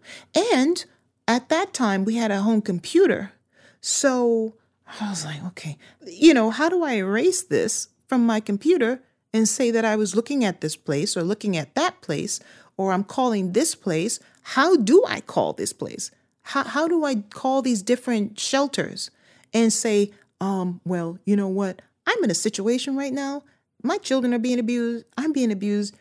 And 0.53 0.86
at 1.27 1.48
that 1.48 1.72
time 1.72 2.05
we 2.05 2.22
had 2.22 2.29
a 2.29 2.44
home 2.44 2.62
computer. 2.62 3.32
So 3.79 4.58
I 5.00 5.12
was 5.12 5.24
like, 5.24 5.41
okay, 5.48 5.77
you 6.05 6.34
know, 6.34 6.51
how 6.51 6.67
do 6.67 6.84
I 6.84 6.98
erase 6.98 7.48
this 7.48 7.88
from 8.10 8.25
my 8.25 8.41
computer 8.41 9.00
and 9.36 9.48
say 9.48 9.72
that 9.72 9.86
I 9.86 9.96
was 9.96 10.15
looking 10.15 10.44
at 10.46 10.62
this 10.62 10.75
place 10.75 11.17
or 11.17 11.24
looking 11.24 11.58
at 11.58 11.75
that 11.75 12.01
place 12.01 12.39
or 12.77 12.91
I'm 12.91 13.03
calling 13.03 13.53
this 13.53 13.75
place. 13.75 14.20
How 14.41 14.75
do 14.75 15.03
I 15.08 15.22
call 15.22 15.53
this 15.53 15.74
place? 15.74 16.12
How, 16.44 16.63
how 16.63 16.88
do 16.88 17.03
I 17.03 17.15
call 17.15 17.62
these 17.62 17.82
different 17.82 18.39
shelters 18.39 19.10
and 19.53 19.74
say, 19.74 20.12
um, 20.41 20.82
well, 20.86 21.17
you 21.25 21.36
know 21.36 21.48
what? 21.48 21.82
I'm 22.05 22.24
in 22.24 22.29
a 22.29 22.36
situation 22.36 22.96
right 22.96 23.13
now. 23.13 23.44
My 23.84 23.98
children 23.98 24.34
are 24.34 24.39
being 24.39 24.60
abused. 24.60 25.05
I'm 25.17 25.32
being 25.32 25.51
abused. 25.51 25.96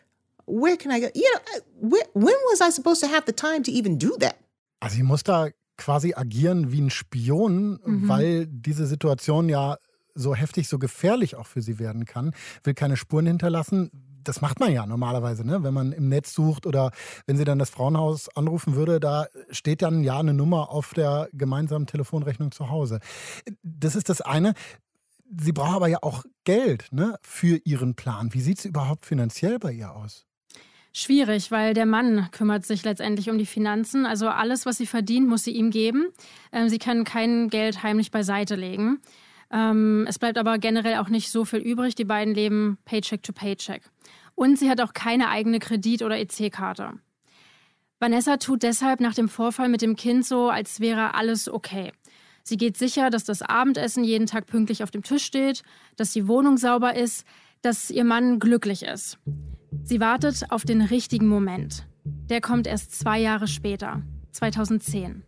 Where 0.45 0.77
can 0.77 0.91
I 0.91 0.99
go? 0.99 1.09
You 1.15 1.33
know, 1.33 1.59
where, 1.79 2.03
when 2.13 2.35
was 2.49 2.61
I 2.61 2.69
supposed 2.69 3.01
to 3.01 3.07
have 3.07 3.25
the 3.25 3.31
time 3.31 3.63
to 3.63 3.71
even 3.71 3.97
do 3.97 4.15
that? 4.19 4.37
Also, 4.81 4.97
ich 4.97 5.03
muss 5.03 5.23
da 5.23 5.49
quasi 5.77 6.13
agieren 6.13 6.71
wie 6.71 6.81
ein 6.81 6.89
Spion, 6.89 7.79
mhm. 7.83 8.07
weil 8.07 8.45
diese 8.47 8.85
Situation 8.85 9.49
ja 9.49 9.77
so 10.13 10.33
heftig, 10.33 10.67
so 10.67 10.79
gefährlich 10.79 11.35
auch 11.35 11.47
für 11.47 11.61
sie 11.61 11.77
werden 11.79 12.05
kann. 12.05 12.33
Will 12.63 12.73
keine 12.73 12.97
Spuren 12.97 13.25
hinterlassen. 13.25 13.91
Das 14.27 14.41
macht 14.41 14.59
man 14.59 14.71
ja 14.71 14.85
normalerweise, 14.85 15.45
ne? 15.45 15.63
wenn 15.63 15.73
man 15.73 15.91
im 15.91 16.09
Netz 16.09 16.33
sucht 16.33 16.65
oder 16.65 16.91
wenn 17.25 17.37
sie 17.37 17.45
dann 17.45 17.59
das 17.59 17.69
Frauenhaus 17.69 18.29
anrufen 18.35 18.75
würde, 18.75 18.99
da 18.99 19.27
steht 19.49 19.81
dann 19.81 20.03
ja 20.03 20.19
eine 20.19 20.33
Nummer 20.33 20.69
auf 20.69 20.93
der 20.93 21.29
gemeinsamen 21.33 21.87
Telefonrechnung 21.87 22.51
zu 22.51 22.69
Hause. 22.69 22.99
Das 23.63 23.95
ist 23.95 24.09
das 24.09 24.21
eine. 24.21 24.53
Sie 25.37 25.51
braucht 25.51 25.75
aber 25.75 25.87
ja 25.87 25.99
auch 26.01 26.23
Geld 26.43 26.87
ne, 26.91 27.17
für 27.21 27.59
ihren 27.63 27.95
Plan. 27.95 28.33
Wie 28.33 28.41
sieht 28.41 28.59
es 28.59 28.65
überhaupt 28.65 29.05
finanziell 29.05 29.59
bei 29.59 29.71
ihr 29.71 29.95
aus? 29.95 30.25
Schwierig, 30.97 31.51
weil 31.51 31.73
der 31.73 31.85
Mann 31.85 32.29
kümmert 32.31 32.65
sich 32.65 32.85
letztendlich 32.85 33.29
um 33.29 33.37
die 33.37 33.45
Finanzen. 33.45 34.05
Also 34.05 34.29
alles, 34.29 34.65
was 34.65 34.77
sie 34.77 34.85
verdient, 34.85 35.27
muss 35.27 35.43
sie 35.43 35.51
ihm 35.51 35.69
geben. 35.69 36.07
Ähm, 36.53 36.69
sie 36.69 36.77
kann 36.77 37.03
kein 37.03 37.49
Geld 37.49 37.83
heimlich 37.83 38.11
beiseite 38.11 38.55
legen. 38.55 39.01
Ähm, 39.55 40.05
es 40.07 40.19
bleibt 40.19 40.37
aber 40.37 40.57
generell 40.57 40.97
auch 40.97 41.07
nicht 41.07 41.31
so 41.31 41.45
viel 41.45 41.59
übrig. 41.59 41.95
Die 41.95 42.03
beiden 42.03 42.35
leben 42.35 42.77
Paycheck 42.83 43.23
to 43.23 43.31
Paycheck. 43.31 43.81
Und 44.35 44.59
sie 44.59 44.69
hat 44.69 44.81
auch 44.81 44.91
keine 44.91 45.29
eigene 45.29 45.59
Kredit- 45.59 46.01
oder 46.01 46.19
EC-Karte. 46.19 46.91
Vanessa 47.99 48.35
tut 48.35 48.63
deshalb 48.63 48.99
nach 48.99 49.13
dem 49.13 49.29
Vorfall 49.29 49.69
mit 49.69 49.81
dem 49.81 49.95
Kind 49.95 50.25
so, 50.25 50.49
als 50.49 50.81
wäre 50.81 51.15
alles 51.15 51.47
okay. 51.47 51.93
Sie 52.43 52.57
geht 52.57 52.77
sicher, 52.77 53.09
dass 53.09 53.23
das 53.23 53.41
Abendessen 53.41 54.03
jeden 54.03 54.27
Tag 54.27 54.45
pünktlich 54.45 54.83
auf 54.83 54.91
dem 54.91 55.03
Tisch 55.03 55.23
steht, 55.23 55.63
dass 55.95 56.11
die 56.11 56.27
Wohnung 56.27 56.57
sauber 56.57 56.95
ist, 56.95 57.25
dass 57.61 57.89
ihr 57.89 58.03
Mann 58.03 58.39
glücklich 58.39 58.83
ist. 58.83 59.17
Sie 59.83 60.01
wartet 60.01 60.51
auf 60.51 60.65
den 60.65 60.81
richtigen 60.81 61.27
Moment. 61.27 61.87
Der 62.03 62.41
kommt 62.41 62.67
erst 62.67 62.99
zwei 62.99 63.19
Jahre 63.19 63.47
später, 63.47 64.03
2010. 64.31 65.23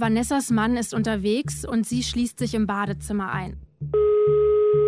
Vanessas 0.00 0.50
Mann 0.50 0.76
ist 0.76 0.94
unterwegs 0.94 1.64
und 1.64 1.84
sie 1.84 2.04
schließt 2.04 2.38
sich 2.38 2.54
im 2.54 2.68
Badezimmer 2.68 3.32
ein. 3.32 3.56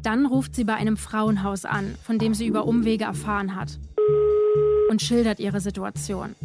Dann 0.04 0.24
ruft 0.24 0.54
sie 0.54 0.62
bei 0.62 0.74
einem 0.74 0.96
Frauenhaus 0.96 1.64
an, 1.64 1.96
von 2.04 2.20
dem 2.20 2.32
sie 2.32 2.46
über 2.46 2.64
Umwege 2.64 3.04
erfahren 3.04 3.56
hat, 3.56 3.80
und 4.88 5.02
schildert 5.02 5.40
ihre 5.40 5.60
Situation. 5.60 6.36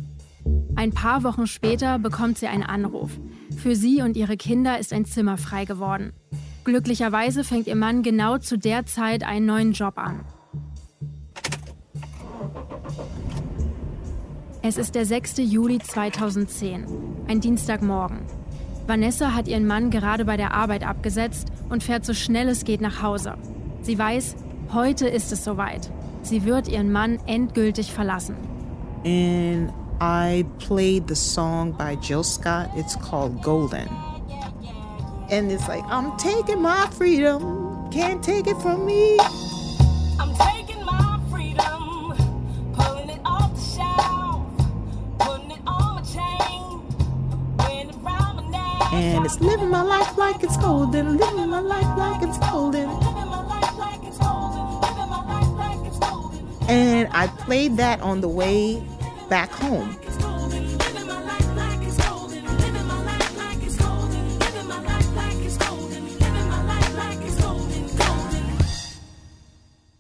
Ein 0.76 0.94
paar 0.94 1.24
Wochen 1.24 1.46
später 1.46 2.00
bekommt 2.00 2.40
sie 2.40 2.48
einen 2.48 2.64
Anruf. 2.64 3.12
Für 3.56 3.76
sie 3.76 4.02
und 4.02 4.18
ihre 4.18 4.36
Kinder 4.36 4.80
ist 4.80 4.94
ein 4.94 5.06
Zimmer 5.06 5.38
frei 5.38 5.66
geworden. 5.66 6.14
Glücklicherweise 6.64 7.44
fängt 7.44 7.68
ihr 7.68 7.76
Mann 7.76 8.02
genau 8.02 8.40
zu 8.40 8.58
der 8.58 8.88
Zeit 8.88 9.24
einen 9.24 9.46
neuen 9.46 9.74
Job 9.74 10.00
an. 10.00 10.26
Es 14.64 14.78
ist 14.78 14.96
der 14.96 15.06
6. 15.06 15.38
Juli 15.38 15.78
2010, 15.78 16.88
ein 17.28 17.40
Dienstagmorgen. 17.40 18.22
Vanessa 18.88 19.34
hat 19.34 19.48
ihren 19.48 19.66
Mann 19.66 19.90
gerade 19.90 20.26
bei 20.26 20.38
der 20.38 20.54
Arbeit 20.54 20.86
abgesetzt 20.86 21.48
und 21.70 21.84
fährt 21.84 22.06
so 22.06 22.14
schnell 22.14 22.48
es 22.50 22.64
geht 22.64 22.82
nach 22.82 23.02
Hause. 23.02 23.34
Sie 23.82 23.98
weiß, 23.98 24.36
heute 24.74 25.08
ist 25.08 25.32
es 25.32 25.44
soweit. 25.44 25.90
Sie 26.22 26.46
wird 26.46 26.68
ihren 26.68 26.92
Mann 26.92 27.20
endgültig 27.26 27.92
verlassen. 27.92 28.36
And 29.06 29.72
I 30.02 30.46
played 30.60 31.08
the 31.08 31.16
song 31.16 31.74
by 31.78 31.98
Jill 32.02 32.24
Scott. 32.24 32.70
It's 32.76 32.96
called 33.00 33.42
Golden. 33.42 33.88
And 35.32 35.52
it's 35.52 35.68
like, 35.68 35.84
I'm 35.86 36.16
taking 36.18 36.62
my 36.62 36.88
freedom, 36.92 37.90
can't 37.92 38.24
take 38.24 38.48
it 38.48 38.58
from 38.62 38.86
me. 38.86 39.18
And 49.26 49.34
it's 49.34 49.42
living 49.42 49.70
my 49.72 49.82
life 49.82 50.16
like 50.18 50.44
it's 50.44 50.56
golden, 50.58 51.18
living 51.18 51.50
my 51.50 51.60
life 51.60 51.98
like 51.98 52.22
it's 52.22 52.38
golden. 52.38 52.88
And 56.70 57.10
I 57.12 57.26
played 57.44 57.78
that 57.78 58.02
on 58.02 58.22
the 58.22 58.28
way 58.28 58.84
back 59.28 59.50
home. 59.52 59.98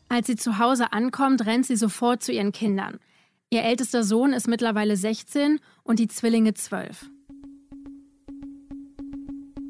Als 0.07 0.27
sie 0.27 0.35
zu 0.35 0.59
Hause 0.59 0.93
ankommt, 0.93 1.47
rennt 1.47 1.65
sie 1.65 1.77
sofort 1.77 2.21
zu 2.21 2.31
ihren 2.31 2.51
Kindern. 2.51 2.99
Ihr 3.49 3.63
ältester 3.63 4.03
Sohn 4.03 4.33
ist 4.33 4.47
mittlerweile 4.47 4.95
16 4.95 5.59
und 5.83 5.97
die 5.97 6.07
Zwillinge 6.07 6.53
12. 6.53 7.07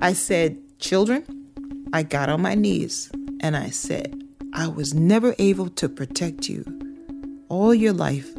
I 0.02 0.14
said, 0.14 0.58
Children, 0.80 1.24
I 1.94 2.04
got 2.04 2.30
on 2.30 2.42
my 2.42 2.56
knees 2.56 3.10
and 3.40 3.56
I 3.56 3.70
said, 3.70 4.24
I 4.54 4.68
was 4.68 4.94
never 4.94 5.34
able 5.40 5.70
to 5.70 5.90
protect 5.90 6.50
you 6.50 6.64
all 7.50 7.74
your 7.74 7.94
life, 7.94 8.30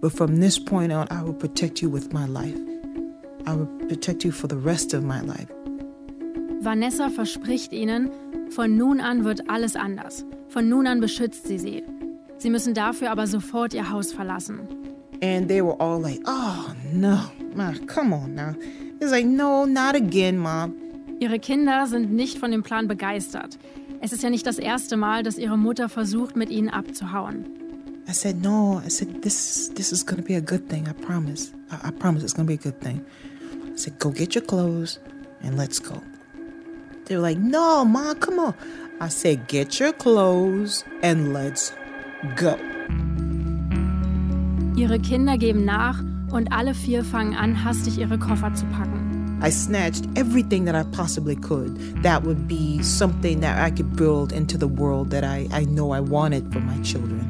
but 0.00 0.12
from 0.12 0.36
this 0.36 0.58
point 0.58 0.92
on, 0.92 1.06
I 1.10 1.22
will 1.22 1.34
protect 1.34 1.80
you 1.80 1.88
with 1.88 2.12
my 2.12 2.26
life. 2.26 2.58
I 3.46 3.54
will 3.54 3.66
protect 3.88 4.24
you 4.24 4.32
for 4.32 4.46
the 4.46 4.56
rest 4.56 4.92
of 4.92 5.04
my 5.04 5.20
life. 5.20 5.48
Vanessa 6.60 7.08
verspricht 7.10 7.72
ihnen, 7.72 8.10
von 8.50 8.76
nun 8.76 9.00
an 9.00 9.24
wird 9.24 9.48
alles 9.48 9.76
anders. 9.76 10.24
Von 10.48 10.68
nun 10.68 10.86
an 10.86 11.00
beschützt 11.00 11.46
sie 11.46 11.58
sie. 11.58 11.82
Sie 12.38 12.50
müssen 12.50 12.74
dafür 12.74 13.10
aber 13.10 13.26
sofort 13.26 13.72
ihr 13.72 13.90
Haus 13.90 14.12
verlassen. 14.12 14.60
And 15.22 15.48
they 15.48 15.62
were 15.62 15.80
all 15.80 15.98
like, 15.98 16.20
oh 16.26 16.74
no, 16.92 17.30
ma, 17.54 17.72
come 17.86 18.12
on 18.12 18.34
now. 18.34 18.54
It's 19.00 19.10
like, 19.12 19.26
no, 19.26 19.64
not 19.64 19.94
again, 19.94 20.36
mom. 20.38 20.74
Ihre 21.18 21.38
Kinder 21.38 21.86
sind 21.86 22.12
nicht 22.12 22.38
von 22.38 22.50
dem 22.50 22.62
Plan 22.62 22.88
begeistert. 22.88 23.58
Es 24.00 24.12
ist 24.12 24.22
ja 24.22 24.30
nicht 24.30 24.46
das 24.46 24.58
erste 24.58 24.96
Mal, 24.96 25.22
dass 25.22 25.38
ihre 25.38 25.56
Mutter 25.56 25.88
versucht, 25.88 26.36
mit 26.36 26.50
ihnen 26.50 26.68
abzuhauen. 26.68 27.46
I 28.08 28.12
said, 28.12 28.42
no. 28.42 28.80
I 28.86 28.90
said, 28.90 29.22
this, 29.22 29.70
this 29.74 29.90
is 29.92 30.04
going 30.04 30.22
to 30.22 30.26
be 30.26 30.36
a 30.36 30.40
good 30.40 30.68
thing. 30.68 30.86
I 30.86 30.92
promise. 30.92 31.52
I, 31.72 31.88
I 31.88 31.90
promise 31.90 32.22
it's 32.22 32.34
going 32.34 32.46
to 32.46 32.52
be 32.52 32.54
a 32.54 32.62
good 32.62 32.80
thing. 32.80 33.04
I 33.64 33.76
said, 33.76 33.98
go 33.98 34.10
get 34.10 34.34
your 34.34 34.44
clothes 34.44 35.00
and 35.42 35.56
let's 35.56 35.80
go. 35.80 36.00
They 37.06 37.16
were 37.16 37.22
like, 37.22 37.38
no, 37.38 37.84
Ma, 37.84 38.14
come 38.14 38.38
on. 38.38 38.54
I 39.00 39.08
said, 39.08 39.48
get 39.48 39.80
your 39.80 39.92
clothes 39.92 40.84
and 41.02 41.32
let's 41.32 41.72
go. 42.36 42.56
Ihre 44.76 45.00
Kinder 45.00 45.38
geben 45.38 45.64
nach 45.64 46.00
und 46.30 46.52
alle 46.52 46.74
vier 46.74 47.02
fangen 47.02 47.34
an, 47.34 47.64
hastig 47.64 47.98
ihre 47.98 48.18
Koffer 48.18 48.54
zu 48.54 48.66
packen. 48.66 48.95
I 49.42 49.50
snatched 49.50 50.06
everything 50.16 50.64
that 50.64 50.74
I 50.74 50.82
possibly 50.96 51.36
could 51.36 51.76
that 52.02 52.22
would 52.22 52.48
be 52.48 52.82
something 52.82 53.40
that 53.40 53.58
I 53.58 53.70
could 53.70 53.94
build 53.94 54.32
into 54.32 54.56
the 54.56 54.66
world 54.66 55.10
that 55.10 55.24
I, 55.24 55.46
I 55.52 55.64
know 55.64 55.92
I 55.92 56.00
wanted 56.00 56.50
for 56.52 56.60
my 56.60 56.78
children. 56.82 57.28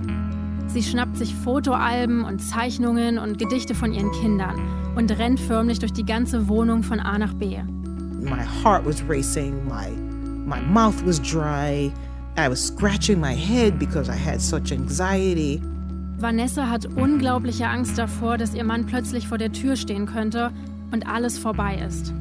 Sie 0.69 0.83
schnappt 0.83 1.17
sich 1.17 1.35
Fotoalben 1.35 2.25
und 2.25 2.41
Zeichnungen 2.41 3.19
und 3.19 3.39
Gedichte 3.39 3.75
von 3.75 3.93
ihren 3.93 4.13
Kindern 4.13 4.61
und 4.95 5.11
rennt 5.11 5.41
förmlich 5.41 5.81
durch 5.81 5.93
die 5.93 6.05
ganze 6.05 6.49
Wohnung 6.49 6.83
von 6.83 7.01
A 7.01 7.19
nach 7.19 7.35
B. 7.35 7.59
My 8.21 8.45
heart 8.63 8.85
was 8.85 9.03
racing, 9.03 9.67
my, 9.67 9.91
my 10.47 10.61
mouth 10.61 11.05
was 11.05 11.21
dry, 11.21 11.93
I 12.39 12.49
was 12.49 12.65
scratching 12.65 13.21
my 13.21 13.35
head 13.35 13.79
because 13.79 14.09
I 14.09 14.17
had 14.17 14.41
such 14.41 14.71
anxiety. 14.71 15.61
Vanessa 16.19 16.69
hat 16.69 16.87
unglaubliche 16.87 17.67
Angst 17.67 17.99
davor, 17.99 18.39
dass 18.39 18.55
ihr 18.55 18.65
Mann 18.65 18.87
plötzlich 18.87 19.29
vor 19.29 19.39
der 19.39 19.53
Tür 19.53 19.77
stehen 19.77 20.07
könnte 20.07 20.53
und 20.93 21.07
alles 21.07 21.39
vorbei 21.39 21.77
ist. 21.87 22.13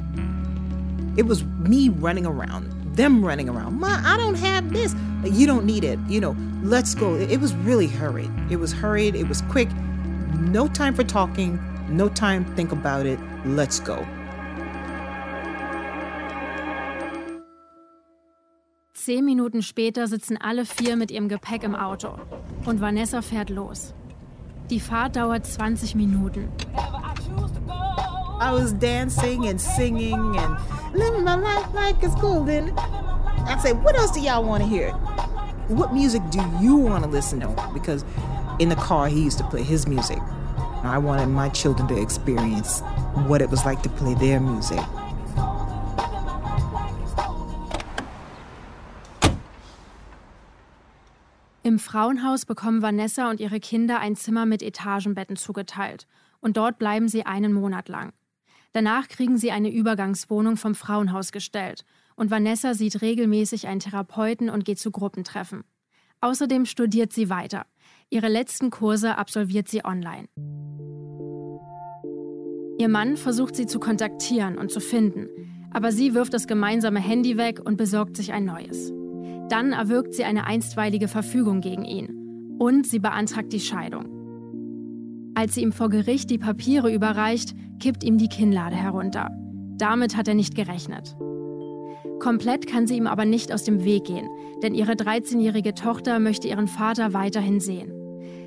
It 1.16 1.26
was 1.28 1.44
me 1.58 1.88
running 2.00 2.26
around, 2.26 2.66
them 2.96 3.24
running 3.24 3.48
around. 3.48 3.80
Ma, 3.80 4.00
I 4.04 4.16
don't 4.18 4.36
have 4.36 4.70
this. 4.70 4.94
You 5.24 5.46
don't 5.46 5.64
need 5.64 5.82
it. 5.82 5.98
You 6.08 6.20
know, 6.20 6.36
let's 6.62 6.94
go. 6.94 7.14
It 7.14 7.40
was 7.40 7.54
really 7.64 7.88
hurried. 7.88 8.30
It 8.50 8.58
was 8.58 8.72
hurried. 8.72 9.14
It 9.14 9.28
was 9.28 9.42
quick. 9.50 9.68
No 10.38 10.68
time 10.68 10.94
for 10.94 11.04
talking. 11.04 11.58
No 11.88 12.08
time 12.08 12.44
think 12.54 12.72
about 12.72 13.06
it. 13.06 13.18
Let's 13.44 13.80
go. 13.80 14.04
Zehn 18.92 19.24
Minuten 19.24 19.62
später 19.62 20.08
sitzen 20.08 20.36
alle 20.36 20.66
vier 20.66 20.96
mit 20.96 21.12
ihrem 21.12 21.28
Gepäck 21.28 21.62
im 21.62 21.76
Auto 21.76 22.18
und 22.64 22.80
Vanessa 22.80 23.22
fährt 23.22 23.50
los. 23.50 23.94
Die 24.68 24.80
Fahrt 24.80 25.14
dauert 25.14 25.46
20 25.46 25.94
Minuten. 25.94 26.48
I 28.38 28.52
was 28.52 28.74
dancing 28.74 29.46
and 29.46 29.58
singing 29.58 30.36
and 30.36 30.56
living 30.94 31.24
my 31.24 31.36
life 31.36 31.72
like 31.72 32.02
it's 32.02 32.14
golden. 32.16 32.70
I 32.76 33.58
say, 33.62 33.72
what 33.72 33.96
else 33.96 34.10
do 34.10 34.20
y'all 34.20 34.44
want 34.44 34.62
to 34.62 34.68
hear? 34.68 34.90
What 35.68 35.94
music 35.94 36.20
do 36.30 36.40
you 36.60 36.76
want 36.76 37.02
to 37.04 37.10
listen 37.10 37.40
to? 37.40 37.48
Because 37.72 38.04
in 38.58 38.68
the 38.68 38.76
car, 38.76 39.08
he 39.08 39.22
used 39.22 39.38
to 39.38 39.44
play 39.44 39.62
his 39.62 39.88
music. 39.88 40.18
I 40.84 40.98
wanted 40.98 41.28
my 41.28 41.48
children 41.48 41.88
to 41.88 42.00
experience 42.00 42.80
what 43.26 43.40
it 43.40 43.48
was 43.48 43.64
like 43.64 43.82
to 43.82 43.88
play 43.88 44.14
their 44.14 44.38
music. 44.38 44.80
Im 51.62 51.78
Frauenhaus 51.78 52.44
bekommen 52.44 52.82
Vanessa 52.82 53.28
und 53.30 53.40
ihre 53.40 53.60
Kinder 53.60 53.98
ein 53.98 54.14
Zimmer 54.14 54.46
mit 54.46 54.62
Etagenbetten 54.62 55.36
zugeteilt 55.36 56.06
und 56.40 56.56
dort 56.56 56.78
bleiben 56.78 57.08
sie 57.08 57.26
einen 57.26 57.52
Monat 57.52 57.88
lang. 57.88 58.12
Danach 58.76 59.08
kriegen 59.08 59.38
sie 59.38 59.52
eine 59.52 59.72
Übergangswohnung 59.72 60.58
vom 60.58 60.74
Frauenhaus 60.74 61.32
gestellt. 61.32 61.86
Und 62.14 62.30
Vanessa 62.30 62.74
sieht 62.74 63.00
regelmäßig 63.00 63.68
einen 63.68 63.80
Therapeuten 63.80 64.50
und 64.50 64.66
geht 64.66 64.78
zu 64.78 64.90
Gruppentreffen. 64.90 65.64
Außerdem 66.20 66.66
studiert 66.66 67.10
sie 67.10 67.30
weiter. 67.30 67.64
Ihre 68.10 68.28
letzten 68.28 68.68
Kurse 68.68 69.16
absolviert 69.16 69.68
sie 69.68 69.82
online. 69.82 70.28
Ihr 72.78 72.88
Mann 72.88 73.16
versucht 73.16 73.56
sie 73.56 73.64
zu 73.64 73.80
kontaktieren 73.80 74.58
und 74.58 74.70
zu 74.70 74.80
finden, 74.80 75.28
aber 75.72 75.90
sie 75.90 76.12
wirft 76.12 76.34
das 76.34 76.46
gemeinsame 76.46 77.00
Handy 77.00 77.38
weg 77.38 77.62
und 77.64 77.78
besorgt 77.78 78.14
sich 78.18 78.34
ein 78.34 78.44
neues. 78.44 78.92
Dann 79.48 79.72
erwirkt 79.72 80.12
sie 80.12 80.24
eine 80.24 80.44
einstweilige 80.44 81.08
Verfügung 81.08 81.62
gegen 81.62 81.86
ihn 81.86 82.58
und 82.58 82.86
sie 82.86 82.98
beantragt 82.98 83.54
die 83.54 83.60
Scheidung. 83.60 84.15
Als 85.36 85.54
sie 85.54 85.60
ihm 85.60 85.72
vor 85.72 85.90
Gericht 85.90 86.30
die 86.30 86.38
Papiere 86.38 86.90
überreicht, 86.90 87.54
kippt 87.78 88.02
ihm 88.02 88.16
die 88.16 88.28
Kinnlade 88.28 88.74
herunter. 88.74 89.30
Damit 89.76 90.16
hat 90.16 90.28
er 90.28 90.34
nicht 90.34 90.54
gerechnet. 90.54 91.14
Komplett 92.20 92.66
kann 92.66 92.86
sie 92.86 92.96
ihm 92.96 93.06
aber 93.06 93.26
nicht 93.26 93.52
aus 93.52 93.62
dem 93.62 93.84
Weg 93.84 94.04
gehen, 94.04 94.26
denn 94.62 94.74
ihre 94.74 94.92
13-jährige 94.92 95.74
Tochter 95.74 96.20
möchte 96.20 96.48
ihren 96.48 96.68
Vater 96.68 97.12
weiterhin 97.12 97.60
sehen. 97.60 97.92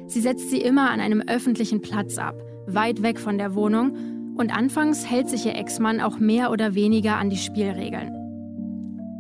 Sie 0.08 0.20
setzt 0.20 0.50
sie 0.50 0.62
immer 0.62 0.90
an 0.90 1.00
einem 1.00 1.22
öffentlichen 1.22 1.84
Platz 1.84 2.18
ab, 2.18 2.34
weit 2.66 3.04
weg 3.04 3.20
von 3.20 3.38
der 3.38 3.54
Wohnung, 3.54 4.34
und 4.36 4.52
anfangs 4.52 5.08
hält 5.08 5.30
sich 5.30 5.46
ihr 5.46 5.56
Ex-Mann 5.56 6.02
auch 6.02 6.18
mehr 6.18 6.50
oder 6.50 6.74
weniger 6.74 7.18
an 7.18 7.30
die 7.30 7.38
Spielregeln. 7.38 8.16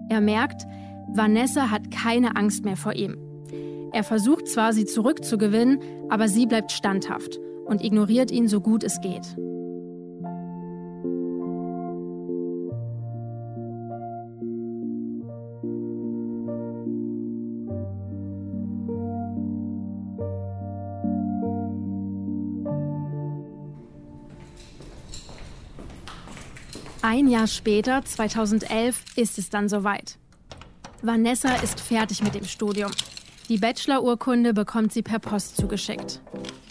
Er 0.09 0.21
merkt, 0.21 0.63
Vanessa 1.13 1.69
hat 1.69 1.91
keine 1.91 2.35
Angst 2.35 2.65
mehr 2.65 2.77
vor 2.77 2.95
ihm. 2.95 3.15
Er 3.91 4.03
versucht 4.03 4.47
zwar, 4.47 4.73
sie 4.73 4.85
zurückzugewinnen, 4.85 5.79
aber 6.09 6.27
sie 6.27 6.47
bleibt 6.47 6.71
standhaft 6.71 7.39
und 7.69 7.83
ignoriert 7.83 8.31
ihn 8.31 8.47
so 8.47 8.59
gut 8.59 8.83
es 8.83 8.99
geht. 8.99 9.37
Ein 27.01 27.27
Jahr 27.27 27.47
später, 27.47 28.03
2011, 28.03 29.03
ist 29.15 29.37
es 29.37 29.49
dann 29.49 29.69
soweit. 29.69 30.17
Vanessa 31.01 31.55
ist 31.55 31.79
fertig 31.79 32.21
mit 32.21 32.35
dem 32.35 32.43
Studium. 32.43 32.91
Die 33.47 33.57
Bachelor-Urkunde 33.57 34.53
bekommt 34.53 34.91
sie 34.91 35.01
per 35.01 35.19
Post 35.19 35.55
zugeschickt. 35.55 36.21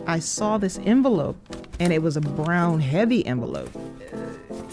I 0.08 0.20
saw 0.20 0.56
this 0.56 0.78
envelope 0.84 1.36
and 1.78 1.92
it 1.92 2.02
was 2.02 2.16
a 2.16 2.22
brown 2.22 2.80
heavy 2.80 3.26
envelope. 3.26 3.70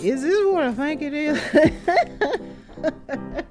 Is 0.01 0.21
this 0.21 0.45
what 0.45 0.63
I 0.63 0.73
think 0.73 1.01
it 1.01 1.13
is? 1.13 1.37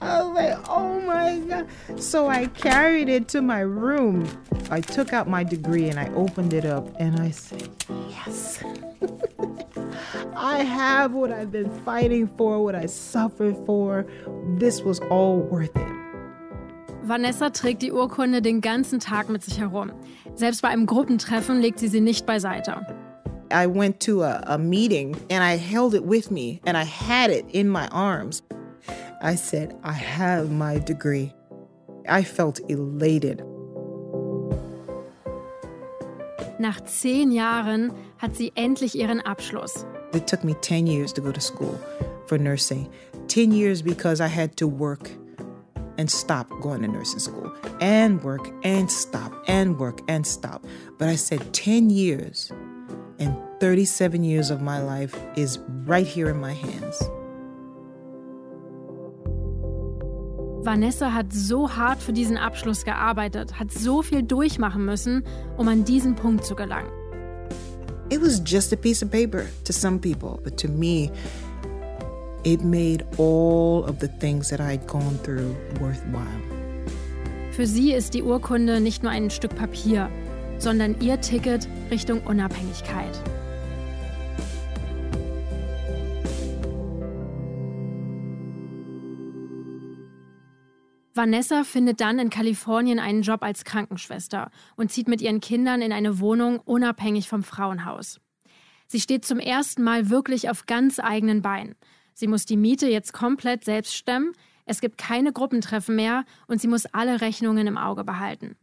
I 0.00 0.22
was 0.22 0.34
like, 0.34 0.58
oh 0.70 0.98
my 1.02 1.40
God. 1.40 1.68
So 2.00 2.26
I 2.26 2.46
carried 2.46 3.10
it 3.10 3.28
to 3.28 3.42
my 3.42 3.60
room. 3.60 4.26
I 4.70 4.80
took 4.80 5.12
out 5.12 5.28
my 5.28 5.44
degree 5.44 5.90
and 5.90 6.00
I 6.00 6.10
opened 6.14 6.54
it 6.54 6.64
up 6.64 6.88
and 6.98 7.20
I 7.20 7.32
said, 7.32 7.68
yes. 8.08 8.64
I 10.34 10.62
have 10.64 11.12
what 11.12 11.30
I've 11.30 11.52
been 11.52 11.70
fighting 11.84 12.28
for, 12.38 12.64
what 12.64 12.74
I 12.74 12.86
suffered 12.86 13.56
for. 13.66 14.06
This 14.56 14.80
was 14.80 15.00
all 15.00 15.36
worth 15.36 15.76
it. 15.76 16.01
Vanessa 17.12 17.50
trägt 17.50 17.82
die 17.82 17.92
Urkunde 17.92 18.40
den 18.40 18.62
ganzen 18.62 18.98
Tag 18.98 19.28
mit 19.28 19.44
sich 19.44 19.60
herum. 19.60 19.92
Selbst 20.34 20.62
bei 20.62 20.68
einem 20.68 20.86
Gruppentreffen 20.86 21.60
legt 21.60 21.78
sie 21.78 21.88
sie 21.88 22.00
nicht 22.00 22.24
beiseite. 22.24 22.86
I 23.52 23.66
went 23.66 24.00
to 24.00 24.22
a, 24.22 24.40
a 24.46 24.56
meeting 24.56 25.14
and 25.30 25.44
I 25.44 25.58
held 25.58 25.92
it 25.92 26.02
with 26.02 26.30
me 26.30 26.58
and 26.64 26.74
I 26.74 26.86
had 26.86 27.30
it 27.30 27.44
in 27.52 27.68
my 27.68 27.86
arms. 27.90 28.42
I 29.22 29.36
said, 29.36 29.74
I 29.84 29.92
have 29.92 30.50
my 30.50 30.80
degree. 30.80 31.34
I 32.08 32.24
felt 32.24 32.60
elated. 32.70 33.42
Nach 36.58 36.80
zehn 36.86 37.30
Jahren 37.30 37.92
hat 38.16 38.36
sie 38.36 38.52
endlich 38.54 38.94
ihren 38.94 39.20
Abschluss. 39.20 39.84
It 40.14 40.26
took 40.26 40.44
me 40.44 40.54
10 40.62 40.86
years 40.86 41.12
to 41.12 41.20
go 41.20 41.30
to 41.30 41.42
school 41.42 41.78
for 42.24 42.38
nursing. 42.38 42.88
10 43.28 43.52
years 43.52 43.82
because 43.82 44.22
I 44.22 44.28
had 44.28 44.56
to 44.56 44.66
work 44.66 45.10
and 45.98 46.10
stop 46.10 46.48
going 46.60 46.82
to 46.82 46.88
nursing 46.88 47.18
school 47.18 47.52
and 47.80 48.22
work 48.22 48.48
and 48.62 48.90
stop 48.90 49.32
and 49.46 49.78
work 49.78 50.00
and 50.08 50.26
stop. 50.26 50.64
But 50.98 51.08
I 51.08 51.16
said 51.16 51.52
10 51.52 51.90
years 51.90 52.50
and 53.18 53.36
37 53.60 54.24
years 54.24 54.50
of 54.50 54.60
my 54.60 54.80
life 54.80 55.16
is 55.36 55.58
right 55.84 56.06
here 56.06 56.28
in 56.28 56.40
my 56.40 56.52
hands. 56.52 57.02
Vanessa 60.64 61.12
hat 61.12 61.32
so 61.32 61.66
hart 61.66 62.00
für 62.00 62.12
diesen 62.12 62.36
Abschluss 62.36 62.84
gearbeitet, 62.84 63.58
hat 63.58 63.72
so 63.72 64.00
viel 64.02 64.22
durchmachen 64.22 64.84
müssen, 64.84 65.24
um 65.56 65.66
an 65.66 65.84
diesen 65.84 66.14
Punkt 66.14 66.44
zu 66.44 66.54
gelangen. 66.54 66.90
It 68.10 68.20
was 68.20 68.40
just 68.44 68.72
a 68.72 68.76
piece 68.76 69.02
of 69.02 69.10
paper 69.10 69.46
to 69.64 69.72
some 69.72 69.98
people, 69.98 70.38
but 70.44 70.56
to 70.58 70.68
me, 70.68 71.10
it 72.44 72.62
made 72.64 73.04
all 73.18 73.84
of 73.84 73.98
the 74.00 74.08
things 74.08 74.48
that 74.50 74.60
I'd 74.60 74.86
gone 74.86 75.18
through 75.22 75.54
worthwhile. 75.80 76.26
Für 77.52 77.66
sie 77.66 77.92
ist 77.92 78.14
die 78.14 78.22
Urkunde 78.22 78.80
nicht 78.80 79.02
nur 79.02 79.12
ein 79.12 79.30
Stück 79.30 79.54
Papier, 79.54 80.10
sondern 80.58 81.00
ihr 81.00 81.20
Ticket 81.20 81.68
Richtung 81.90 82.22
Unabhängigkeit. 82.22 83.20
Vanessa 91.14 91.64
findet 91.64 92.00
dann 92.00 92.18
in 92.18 92.30
Kalifornien 92.30 92.98
einen 92.98 93.20
Job 93.20 93.42
als 93.42 93.64
Krankenschwester 93.64 94.50
und 94.76 94.90
zieht 94.90 95.08
mit 95.08 95.20
ihren 95.20 95.40
Kindern 95.40 95.82
in 95.82 95.92
eine 95.92 96.20
Wohnung 96.20 96.58
unabhängig 96.58 97.28
vom 97.28 97.42
Frauenhaus. 97.42 98.18
Sie 98.86 99.00
steht 99.00 99.26
zum 99.26 99.38
ersten 99.38 99.82
Mal 99.82 100.08
wirklich 100.08 100.48
auf 100.48 100.64
ganz 100.64 100.98
eigenen 100.98 101.42
Beinen. 101.42 101.74
Sie 102.14 102.26
muss 102.26 102.46
die 102.46 102.56
Miete 102.56 102.88
jetzt 102.88 103.12
komplett 103.12 103.64
selbst 103.64 103.94
stemmen, 103.94 104.32
es 104.64 104.80
gibt 104.80 104.96
keine 104.96 105.32
Gruppentreffen 105.32 105.96
mehr 105.96 106.24
und 106.46 106.60
sie 106.60 106.68
muss 106.68 106.86
alle 106.86 107.20
Rechnungen 107.20 107.66
im 107.66 107.76
Auge 107.76 108.04
behalten. 108.04 108.56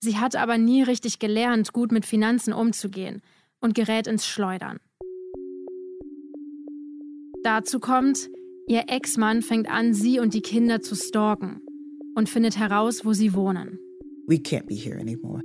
Sie 0.00 0.18
hat 0.18 0.36
aber 0.36 0.58
nie 0.58 0.82
richtig 0.82 1.18
gelernt, 1.18 1.72
gut 1.72 1.92
mit 1.92 2.06
Finanzen 2.06 2.52
umzugehen 2.52 3.22
und 3.60 3.74
gerät 3.74 4.06
ins 4.06 4.26
Schleudern. 4.26 4.78
Dazu 7.42 7.80
kommt, 7.80 8.28
Ihr 8.68 8.84
Ex-Mann 8.88 9.40
fängt 9.40 9.70
an, 9.70 9.94
sie 9.94 10.20
und 10.20 10.34
die 10.34 10.42
Kinder 10.42 10.82
zu 10.82 10.94
stalken 10.94 11.62
und 12.14 12.28
findet 12.28 12.58
heraus, 12.58 13.02
wo 13.06 13.14
sie 13.14 13.32
wohnen. 13.32 13.78
We 14.26 14.36
can't 14.36 14.66
be 14.66 14.74
here 14.74 15.00
anymore. 15.00 15.40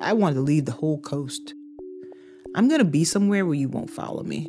I 0.00 0.12
want 0.12 0.36
to 0.36 0.42
leave 0.42 0.64
the 0.64 0.80
whole 0.80 1.00
coast. 1.00 1.56
I'm 2.54 2.68
to 2.68 2.84
be 2.84 3.04
somewhere 3.04 3.44
where 3.44 3.58
you 3.58 3.68
won't 3.68 3.90
follow 3.90 4.22
me. 4.22 4.46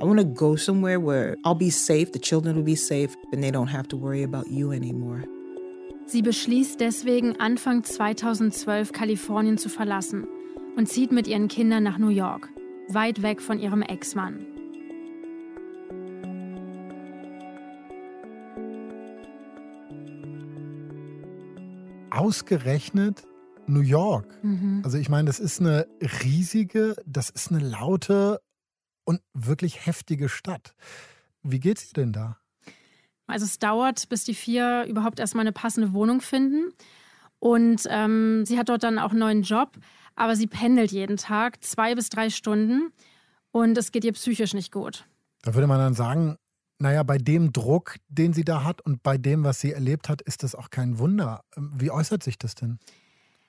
I 0.00 0.04
want 0.04 0.18
to 0.18 0.24
go 0.24 0.56
somewhere 0.56 0.98
where 1.00 1.36
I'll 1.44 1.54
be 1.54 1.70
safe, 1.70 2.12
the 2.12 2.18
children 2.18 2.56
will 2.56 2.64
be 2.64 2.76
safe, 2.76 3.16
and 3.32 3.42
they 3.42 3.50
don't 3.50 3.68
have 3.68 3.88
to 3.88 3.96
worry 3.96 4.22
about 4.22 4.48
you 4.50 4.72
anymore. 4.72 5.24
Sie 6.06 6.22
beschließt 6.22 6.80
deswegen, 6.80 7.40
Anfang 7.40 7.82
2012 7.82 8.92
Kalifornien 8.92 9.56
zu 9.56 9.68
verlassen 9.68 10.26
und 10.76 10.88
zieht 10.88 11.12
mit 11.12 11.26
ihren 11.26 11.48
Kindern 11.48 11.82
nach 11.82 11.98
New 11.98 12.08
York, 12.08 12.50
weit 12.88 13.22
weg 13.22 13.40
von 13.40 13.58
ihrem 13.58 13.82
Ex-Mann. 13.82 14.46
ausgerechnet 22.14 23.22
New 23.66 23.80
York. 23.80 24.38
Mhm. 24.42 24.82
Also 24.84 24.98
ich 24.98 25.08
meine, 25.08 25.26
das 25.26 25.40
ist 25.40 25.60
eine 25.60 25.86
riesige, 26.22 26.96
das 27.06 27.30
ist 27.30 27.50
eine 27.50 27.60
laute 27.60 28.40
und 29.04 29.20
wirklich 29.32 29.86
heftige 29.86 30.28
Stadt. 30.28 30.74
Wie 31.42 31.60
geht's 31.60 31.86
ihr 31.88 31.94
denn 31.94 32.12
da? 32.12 32.38
Also 33.26 33.44
es 33.44 33.58
dauert, 33.58 34.08
bis 34.08 34.24
die 34.24 34.34
vier 34.34 34.84
überhaupt 34.88 35.18
erstmal 35.18 35.42
eine 35.42 35.52
passende 35.52 35.92
Wohnung 35.92 36.20
finden. 36.20 36.72
Und 37.38 37.86
ähm, 37.90 38.44
sie 38.46 38.58
hat 38.58 38.68
dort 38.68 38.82
dann 38.82 38.98
auch 38.98 39.10
einen 39.10 39.20
neuen 39.20 39.42
Job, 39.42 39.76
aber 40.14 40.36
sie 40.36 40.46
pendelt 40.46 40.92
jeden 40.92 41.16
Tag 41.16 41.62
zwei 41.62 41.94
bis 41.94 42.08
drei 42.08 42.30
Stunden 42.30 42.92
und 43.50 43.76
es 43.76 43.92
geht 43.92 44.04
ihr 44.04 44.12
psychisch 44.12 44.54
nicht 44.54 44.72
gut. 44.72 45.06
Da 45.42 45.54
würde 45.54 45.66
man 45.66 45.78
dann 45.78 45.94
sagen, 45.94 46.36
naja, 46.78 47.02
bei 47.02 47.18
dem 47.18 47.52
Druck, 47.52 47.96
den 48.08 48.32
sie 48.32 48.44
da 48.44 48.64
hat 48.64 48.80
und 48.80 49.02
bei 49.02 49.18
dem, 49.18 49.44
was 49.44 49.60
sie 49.60 49.72
erlebt 49.72 50.08
hat, 50.08 50.22
ist 50.22 50.42
das 50.42 50.54
auch 50.54 50.70
kein 50.70 50.98
Wunder. 50.98 51.44
Ähm, 51.56 51.70
wie 51.74 51.90
äußert 51.90 52.22
sich 52.22 52.38
das 52.38 52.54
denn? 52.54 52.78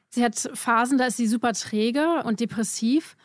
Sie 0.10 0.24
hat 0.24 0.50
Phasen, 0.54 0.98
da 0.98 1.08
ist 1.08 1.18
sie 1.18 1.28
super 1.28 1.54
träge 1.54 2.24
und 2.24 2.40
depressiv. 2.40 3.16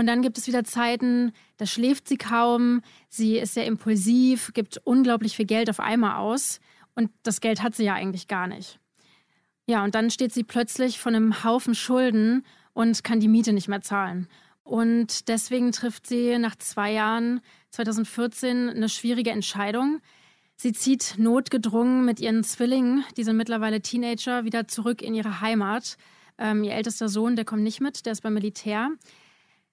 Und 0.00 0.06
dann 0.06 0.22
gibt 0.22 0.38
es 0.38 0.46
wieder 0.46 0.64
Zeiten, 0.64 1.32
da 1.58 1.66
schläft 1.66 2.08
sie 2.08 2.16
kaum, 2.16 2.80
sie 3.10 3.36
ist 3.36 3.52
sehr 3.52 3.66
impulsiv, 3.66 4.50
gibt 4.54 4.80
unglaublich 4.84 5.36
viel 5.36 5.44
Geld 5.44 5.68
auf 5.68 5.78
einmal 5.78 6.16
aus. 6.16 6.58
Und 6.94 7.10
das 7.22 7.42
Geld 7.42 7.62
hat 7.62 7.74
sie 7.74 7.84
ja 7.84 7.92
eigentlich 7.92 8.26
gar 8.26 8.46
nicht. 8.46 8.80
Ja, 9.66 9.84
und 9.84 9.94
dann 9.94 10.10
steht 10.10 10.32
sie 10.32 10.42
plötzlich 10.42 10.98
von 10.98 11.14
einem 11.14 11.44
Haufen 11.44 11.74
Schulden 11.74 12.46
und 12.72 13.04
kann 13.04 13.20
die 13.20 13.28
Miete 13.28 13.52
nicht 13.52 13.68
mehr 13.68 13.82
zahlen. 13.82 14.26
Und 14.62 15.28
deswegen 15.28 15.70
trifft 15.70 16.06
sie 16.06 16.38
nach 16.38 16.56
zwei 16.56 16.92
Jahren, 16.92 17.42
2014, 17.68 18.70
eine 18.70 18.88
schwierige 18.88 19.32
Entscheidung. 19.32 20.00
Sie 20.56 20.72
zieht 20.72 21.16
notgedrungen 21.18 22.06
mit 22.06 22.20
ihren 22.20 22.42
Zwillingen, 22.42 23.04
die 23.18 23.24
sind 23.24 23.36
mittlerweile 23.36 23.82
Teenager, 23.82 24.46
wieder 24.46 24.66
zurück 24.66 25.02
in 25.02 25.12
ihre 25.12 25.42
Heimat. 25.42 25.98
Ähm, 26.38 26.64
ihr 26.64 26.72
ältester 26.72 27.10
Sohn, 27.10 27.36
der 27.36 27.44
kommt 27.44 27.64
nicht 27.64 27.82
mit, 27.82 28.06
der 28.06 28.12
ist 28.12 28.22
beim 28.22 28.32
Militär. 28.32 28.88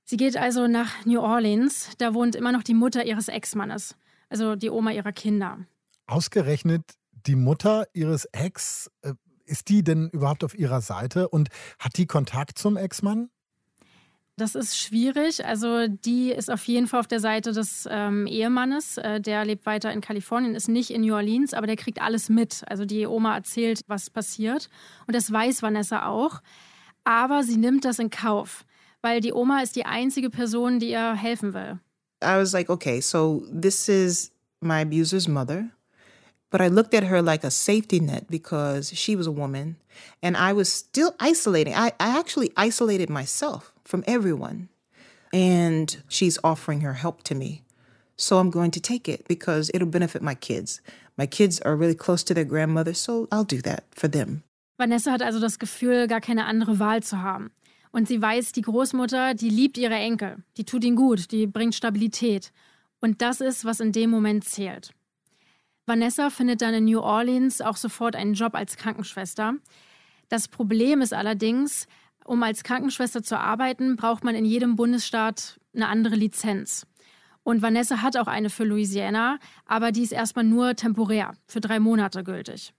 Sie 0.09 0.15
geht 0.15 0.37
also 0.37 0.67
nach 0.67 1.05
New 1.05 1.19
Orleans. 1.19 1.89
Da 1.97 2.13
wohnt 2.13 2.37
immer 2.37 2.53
noch 2.53 2.63
die 2.63 2.73
Mutter 2.73 3.05
ihres 3.05 3.27
Ex-Mannes, 3.27 3.97
also 4.29 4.55
die 4.55 4.69
Oma 4.69 4.91
ihrer 4.91 5.11
Kinder. 5.11 5.59
Ausgerechnet 6.05 6.83
die 7.11 7.35
Mutter 7.35 7.87
ihres 7.91 8.23
Ex, 8.31 8.89
äh, 9.01 9.13
ist 9.43 9.67
die 9.67 9.83
denn 9.83 10.09
überhaupt 10.13 10.45
auf 10.45 10.57
ihrer 10.57 10.79
Seite 10.79 11.27
und 11.27 11.49
hat 11.77 11.97
die 11.97 12.05
Kontakt 12.05 12.57
zum 12.57 12.77
Ex-Mann? 12.77 13.29
Das 14.37 14.55
ist 14.55 14.77
schwierig. 14.77 15.43
Also 15.43 15.87
die 15.87 16.31
ist 16.31 16.49
auf 16.49 16.63
jeden 16.69 16.87
Fall 16.87 17.01
auf 17.01 17.07
der 17.07 17.19
Seite 17.19 17.51
des 17.51 17.85
ähm, 17.91 18.27
Ehemannes. 18.27 18.97
Äh, 18.97 19.19
der 19.19 19.43
lebt 19.43 19.65
weiter 19.65 19.91
in 19.91 19.99
Kalifornien, 19.99 20.55
ist 20.55 20.69
nicht 20.69 20.89
in 20.89 21.01
New 21.01 21.15
Orleans, 21.15 21.53
aber 21.53 21.67
der 21.67 21.75
kriegt 21.75 22.01
alles 22.01 22.29
mit. 22.29 22.63
Also 22.67 22.85
die 22.85 23.07
Oma 23.07 23.35
erzählt, 23.35 23.81
was 23.87 24.09
passiert. 24.09 24.69
Und 25.05 25.15
das 25.15 25.29
weiß 25.29 25.63
Vanessa 25.63 26.05
auch. 26.05 26.41
Aber 27.03 27.43
sie 27.43 27.57
nimmt 27.57 27.83
das 27.83 27.99
in 27.99 28.09
Kauf, 28.09 28.63
weil 29.01 29.21
die 29.21 29.33
Oma 29.33 29.61
ist 29.61 29.75
die 29.75 29.85
einzige 29.85 30.29
Person, 30.29 30.79
die 30.79 30.91
ihr 30.91 31.13
helfen 31.13 31.53
will. 31.53 31.79
I 32.21 32.37
was 32.37 32.53
like, 32.53 32.69
okay, 32.69 32.99
so 32.99 33.43
this 33.51 33.87
is 33.87 34.31
my 34.61 34.81
abuser's 34.81 35.27
mother. 35.27 35.71
But 36.49 36.61
I 36.61 36.69
looked 36.69 36.93
at 36.93 37.03
her 37.03 37.21
like 37.21 37.43
a 37.43 37.51
safety 37.51 37.99
net 37.99 38.27
because 38.29 38.95
she 38.95 39.15
was 39.15 39.27
a 39.27 39.31
woman 39.31 39.75
and 40.23 40.37
I 40.37 40.53
was 40.53 40.71
still 40.71 41.13
isolating. 41.19 41.75
I, 41.75 41.91
I 41.99 42.17
actually 42.17 42.51
isolated 42.55 43.09
myself 43.09 43.73
from 43.83 44.03
everyone. 44.07 44.69
And 45.33 46.01
she's 46.07 46.39
offering 46.43 46.81
her 46.81 46.93
help 46.93 47.23
to 47.23 47.35
me. 47.35 47.63
So 48.15 48.39
I'm 48.39 48.49
going 48.49 48.71
to 48.71 48.79
take 48.79 49.09
it 49.09 49.27
because 49.27 49.69
it'll 49.73 49.89
benefit 49.89 50.21
my 50.21 50.35
kids. 50.35 50.81
My 51.17 51.25
kids 51.27 51.59
are 51.61 51.75
really 51.75 51.95
close 51.95 52.23
to 52.23 52.33
their 52.33 52.45
grandmother, 52.45 52.93
so 52.93 53.27
I'll 53.31 53.43
do 53.43 53.61
that 53.61 53.83
for 53.91 54.07
them. 54.07 54.43
Vanessa 54.79 55.11
hat 55.11 55.21
also 55.21 55.39
das 55.39 55.57
Gefühl, 55.59 56.07
gar 56.07 56.21
keine 56.21 56.45
andere 56.45 56.79
Wahl 56.79 57.01
zu 57.03 57.21
haben. 57.21 57.51
Und 57.91 58.07
sie 58.07 58.21
weiß, 58.21 58.51
die 58.51 58.61
Großmutter, 58.61 59.33
die 59.33 59.49
liebt 59.49 59.77
ihre 59.77 59.95
Enkel. 59.95 60.43
Die 60.57 60.65
tut 60.65 60.83
ihnen 60.83 60.95
gut, 60.95 61.31
die 61.31 61.47
bringt 61.47 61.75
Stabilität. 61.75 62.51
Und 62.99 63.21
das 63.21 63.41
ist, 63.41 63.65
was 63.65 63.79
in 63.79 63.91
dem 63.91 64.09
Moment 64.09 64.43
zählt. 64.43 64.91
Vanessa 65.85 66.29
findet 66.29 66.61
dann 66.61 66.73
in 66.73 66.85
New 66.85 66.99
Orleans 66.99 67.61
auch 67.61 67.77
sofort 67.77 68.15
einen 68.15 68.33
Job 68.33 68.55
als 68.55 68.75
Krankenschwester. 68.75 69.55
Das 70.27 70.49
Problem 70.49 71.01
ist 71.01 71.13
allerdings, 71.13 71.87
um 72.25 72.43
als 72.43 72.63
Krankenschwester 72.63 73.23
zu 73.23 73.39
arbeiten, 73.39 73.95
braucht 73.95 74.25
man 74.25 74.35
in 74.35 74.43
jedem 74.43 74.75
Bundesstaat 74.75 75.59
eine 75.73 75.87
andere 75.87 76.15
Lizenz. 76.15 76.85
Und 77.43 77.61
Vanessa 77.61 78.01
hat 78.01 78.17
auch 78.17 78.27
eine 78.27 78.49
für 78.49 78.65
Louisiana, 78.65 79.39
aber 79.65 79.93
die 79.93 80.03
ist 80.03 80.11
erstmal 80.11 80.43
nur 80.43 80.75
temporär, 80.75 81.33
für 81.47 81.61
drei 81.61 81.79
Monate 81.79 82.25
gültig. 82.25 82.73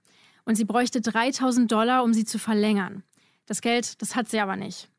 Und 0.44 0.56
sie 0.56 0.66
bräuchte 0.66 1.00
3000 1.00 1.72
Dollar, 1.72 2.04
um 2.04 2.12
sie 2.12 2.26
zu 2.26 2.38
verlängern. 2.38 3.02
Das 3.46 3.62
Geld, 3.62 4.02
das 4.02 4.14
hat 4.14 4.28
sie 4.28 4.40
aber 4.40 4.56
nicht. 4.56 4.90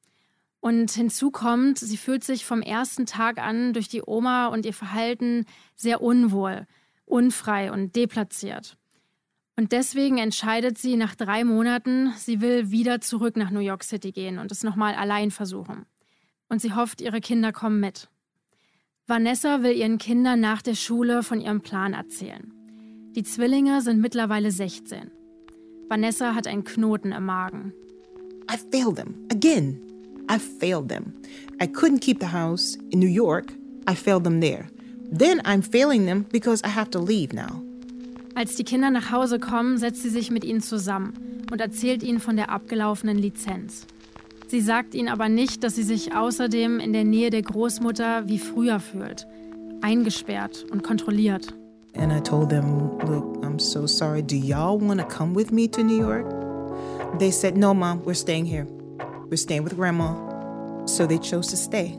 Und 0.61 0.91
hinzu 0.91 1.31
kommt, 1.31 1.77
sie 1.77 1.97
fühlt 1.97 2.23
sich 2.23 2.45
vom 2.45 2.61
ersten 2.61 3.05
Tag 3.05 3.37
an 3.37 3.73
durch 3.73 3.87
die 3.87 4.03
Oma 4.05 4.47
und 4.47 4.65
ihr 4.65 4.73
Verhalten 4.73 5.45
sehr 5.75 6.01
unwohl 6.01 6.67
unfrei 7.09 7.71
und 7.71 7.95
deplatziert. 7.95 8.77
Und 9.57 9.73
deswegen 9.73 10.19
entscheidet 10.19 10.77
sie 10.77 10.95
nach 10.95 11.15
drei 11.15 11.43
Monaten, 11.43 12.13
sie 12.15 12.39
will 12.39 12.71
wieder 12.71 13.01
zurück 13.01 13.35
nach 13.35 13.51
New 13.51 13.59
York 13.59 13.83
City 13.83 14.13
gehen 14.13 14.39
und 14.39 14.51
es 14.53 14.63
nochmal 14.63 14.95
allein 14.95 15.31
versuchen. 15.31 15.85
Und 16.47 16.61
sie 16.61 16.73
hofft, 16.73 17.01
ihre 17.01 17.19
Kinder 17.19 17.51
kommen 17.51 17.81
mit. 17.81 18.09
Vanessa 19.05 19.61
will 19.61 19.73
ihren 19.73 19.97
Kindern 19.97 20.39
nach 20.39 20.61
der 20.61 20.75
Schule 20.75 21.23
von 21.23 21.41
ihrem 21.41 21.61
Plan 21.61 21.93
erzählen. 21.93 22.53
Die 23.15 23.23
Zwillinge 23.23 23.81
sind 23.81 23.99
mittlerweile 23.99 24.51
16. 24.51 25.11
Vanessa 25.89 26.35
hat 26.35 26.47
einen 26.47 26.63
Knoten 26.63 27.11
im 27.11 27.25
Magen. 27.25 27.73
I 28.49 28.55
failed 28.71 28.95
them 28.95 29.27
again. 29.31 29.88
I 30.29 30.37
failed 30.37 30.89
them. 30.89 31.13
I 31.59 31.67
couldn't 31.67 31.99
keep 31.99 32.19
the 32.19 32.27
house 32.27 32.77
in 32.91 32.99
New 32.99 33.09
York. 33.09 33.51
I 33.87 33.95
failed 33.95 34.23
them 34.23 34.39
there. 34.39 34.69
Then 35.11 35.41
I'm 35.43 35.63
failing 35.63 36.05
them 36.05 36.25
because 36.31 36.61
I 36.63 36.69
have 36.69 36.91
to 36.91 36.99
leave 36.99 37.33
now. 37.33 37.63
Als 38.35 38.55
die 38.55 38.63
Kinder 38.63 38.91
nach 38.91 39.11
Hause 39.11 39.39
kommen, 39.39 39.77
setzt 39.77 40.03
sie 40.03 40.09
sich 40.09 40.29
mit 40.29 40.45
ihnen 40.45 40.61
zusammen 40.61 41.13
und 41.51 41.59
erzählt 41.59 42.03
ihnen 42.03 42.19
von 42.19 42.35
der 42.37 42.49
abgelaufenen 42.49 43.17
Lizenz. 43.17 43.87
Sie 44.47 44.61
sagt 44.61 44.93
ihnen 44.95 45.09
aber 45.09 45.29
nicht, 45.29 45.63
dass 45.63 45.75
sie 45.75 45.83
sich 45.83 46.15
außerdem 46.15 46.79
in 46.79 46.93
der 46.93 47.03
Nähe 47.03 47.31
der 47.31 47.41
Großmutter 47.41 48.27
wie 48.27 48.39
früher 48.39 48.79
fühlt, 48.79 49.27
eingesperrt 49.81 50.65
und 50.71 50.83
kontrolliert. 50.83 51.53
And 51.95 52.13
I 52.13 52.21
told 52.21 52.49
them, 52.49 52.97
look, 53.07 53.43
I'm 53.43 53.59
so 53.59 53.87
sorry. 53.87 54.21
Do 54.21 54.35
y'all 54.35 54.79
want 54.79 54.99
to 54.99 55.07
come 55.07 55.35
with 55.35 55.51
me 55.51 55.67
to 55.71 55.83
New 55.83 55.99
York? 55.99 56.25
They 57.17 57.31
said, 57.31 57.57
no, 57.57 57.73
mom, 57.73 58.03
we're 58.05 58.13
staying 58.13 58.45
here. 58.45 58.67
We're 59.29 59.37
staying 59.37 59.63
with 59.63 59.75
grandma. 59.75 60.15
So 60.85 61.05
they 61.05 61.19
chose 61.19 61.47
to 61.47 61.57
stay. 61.57 61.97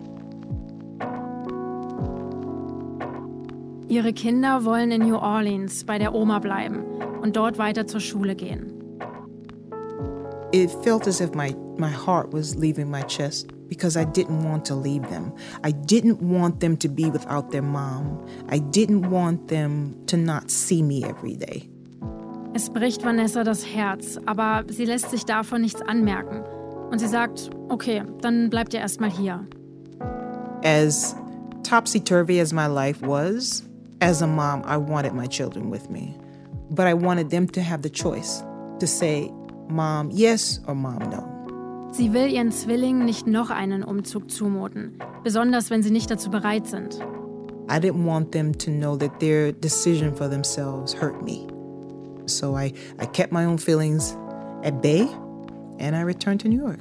Ihre 3.88 4.12
Kinder 4.12 4.64
wollen 4.64 4.92
in 4.92 5.02
New 5.02 5.16
Orleans 5.16 5.84
bei 5.84 5.98
der 5.98 6.14
Oma 6.14 6.38
bleiben 6.38 6.84
und 7.22 7.36
dort 7.36 7.58
weiter 7.58 7.86
zur 7.86 8.00
Schule 8.00 8.34
gehen. 8.34 8.72
It 10.52 10.70
felt 10.82 11.06
as 11.06 11.20
if 11.20 11.34
my, 11.34 11.54
my 11.76 11.90
heart 11.90 12.32
was 12.32 12.56
leaving 12.56 12.90
my 12.90 13.02
chest 13.02 13.48
because 13.68 13.96
I 13.96 14.04
didn't 14.04 14.44
want 14.44 14.64
to 14.66 14.74
leave 14.74 15.08
them. 15.08 15.32
I 15.62 15.72
didn't 15.72 16.20
want 16.20 16.60
them 16.60 16.76
to 16.78 16.88
be 16.88 17.08
without 17.10 17.50
their 17.52 17.62
mom. 17.62 18.26
I 18.48 18.58
didn't 18.58 19.08
want 19.10 19.48
them 19.48 19.94
to 20.06 20.16
not 20.16 20.50
see 20.50 20.82
me 20.82 21.04
every 21.04 21.36
day. 21.36 21.68
Es 22.52 22.68
bricht 22.68 23.04
Vanessa 23.04 23.44
das 23.44 23.64
Herz, 23.64 24.18
aber 24.26 24.64
sie 24.68 24.84
lässt 24.84 25.10
sich 25.10 25.24
davon 25.24 25.60
nichts 25.60 25.82
anmerken. 25.82 26.42
Und 26.90 26.98
sie 26.98 27.06
sagt, 27.06 27.50
okay, 27.68 28.02
dann 28.20 28.50
bleibt 28.50 28.74
ihr 28.74 28.80
erstmal 28.80 29.10
hier. 29.10 29.46
As 30.64 31.14
topsy-turvy 31.62 32.40
as 32.40 32.52
my 32.52 32.66
life 32.66 33.00
was, 33.00 33.62
as 34.00 34.22
a 34.22 34.26
mom, 34.26 34.62
I 34.66 34.76
wanted 34.76 35.14
my 35.14 35.26
children 35.26 35.70
with 35.70 35.88
me, 35.88 36.14
but 36.70 36.86
I 36.86 36.94
wanted 36.94 37.30
them 37.30 37.46
to 37.48 37.60
have 37.60 37.82
the 37.82 37.90
choice 37.90 38.42
to 38.80 38.86
say, 38.86 39.30
Mom, 39.68 40.10
yes 40.10 40.60
or 40.66 40.74
Mom, 40.74 40.98
no. 41.10 41.26
Sie 41.92 42.12
will 42.12 42.28
ihren 42.28 42.52
Zwillingen 42.52 43.04
nicht 43.04 43.26
noch 43.26 43.50
einen 43.50 43.82
Umzug 43.82 44.30
zumuten, 44.30 44.98
besonders 45.22 45.70
wenn 45.70 45.82
sie 45.82 45.90
nicht 45.90 46.10
dazu 46.10 46.30
bereit 46.30 46.66
sind. 46.66 47.00
I 47.68 47.78
didn't 47.78 48.04
want 48.04 48.32
them 48.32 48.52
to 48.58 48.70
know 48.70 48.96
that 48.96 49.20
their 49.20 49.52
decision 49.52 50.14
for 50.14 50.28
themselves 50.28 50.92
hurt 50.92 51.22
me. 51.22 51.46
So 52.26 52.56
I, 52.56 52.72
I 52.98 53.06
kept 53.06 53.32
my 53.32 53.44
own 53.44 53.58
feelings 53.58 54.16
at 54.64 54.82
bay 54.82 55.08
and 55.80 55.96
I 55.96 56.02
returned 56.02 56.40
to 56.40 56.48
New 56.48 56.58
York. 56.58 56.78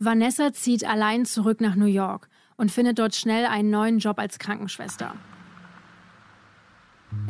Vanessa 0.00 0.54
zieht 0.54 0.84
allein 0.84 1.26
zurück 1.26 1.60
nach 1.60 1.74
New 1.74 1.84
York 1.84 2.30
und 2.56 2.70
findet 2.70 2.98
dort 2.98 3.14
schnell 3.14 3.44
einen 3.44 3.68
neuen 3.68 3.98
Job 3.98 4.18
als 4.18 4.38
Krankenschwester. 4.38 5.14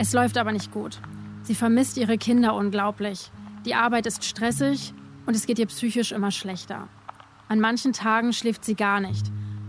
Es 0.01 0.13
läuft 0.13 0.39
aber 0.39 0.53
nicht 0.53 0.71
gut. 0.71 1.01
Sie 1.43 1.57
vermisst 1.57 1.97
ihre 1.97 2.19
Kinder 2.19 2.55
unglaublich. 2.55 3.33
Die 3.65 3.75
Arbeit 3.75 4.07
ist 4.07 4.25
stressig 4.25 4.95
und 5.27 5.35
es 5.35 5.45
geht 5.45 5.59
ihr 5.59 5.67
psychisch 5.67 6.13
immer 6.13 6.31
schlechter. 6.31 6.89
An 7.49 7.59
manchen 7.59 7.93
Tagen 7.93 8.33
schläft 8.33 8.65
sie 8.65 8.77
gar 8.77 9.01
nicht 9.01 9.27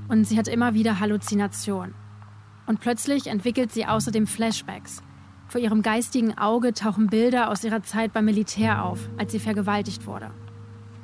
und 0.07 0.25
sie 0.25 0.37
hat 0.37 0.47
immer 0.47 0.75
wieder 0.75 0.99
Halluzinationen. 0.99 1.95
Und 2.67 2.79
plötzlich 2.79 3.25
entwickelt 3.25 3.71
sie 3.71 3.87
außerdem 3.87 4.27
Flashbacks. 4.27 5.01
Vor 5.47 5.59
ihrem 5.59 5.81
geistigen 5.81 6.37
Auge 6.37 6.75
tauchen 6.75 7.07
Bilder 7.07 7.49
aus 7.49 7.63
ihrer 7.63 7.81
Zeit 7.81 8.13
beim 8.13 8.25
Militär 8.25 8.85
auf, 8.85 8.99
als 9.17 9.31
sie 9.31 9.39
vergewaltigt 9.39 10.05
wurde. 10.05 10.29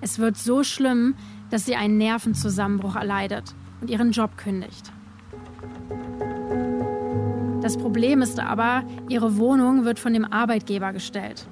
Es 0.02 0.20
wird 0.20 0.38
so 0.38 0.64
schlimm, 0.64 1.16
dass 1.50 1.66
sie 1.66 1.76
einen 1.76 1.98
Nervenzusammenbruch 1.98 2.96
erleidet 2.96 3.56
und 3.82 3.90
ihren 3.90 4.12
Job 4.12 4.38
kündigt. 4.38 4.92
Das 7.66 7.78
Problem 7.78 8.22
ist 8.22 8.40
aber, 8.40 8.84
ihre 9.10 9.38
Wohnung 9.38 9.86
wird 9.86 9.98
von 9.98 10.14
dem 10.14 10.24
Arbeitgeber 10.24 10.94
gestellt. 10.94 11.48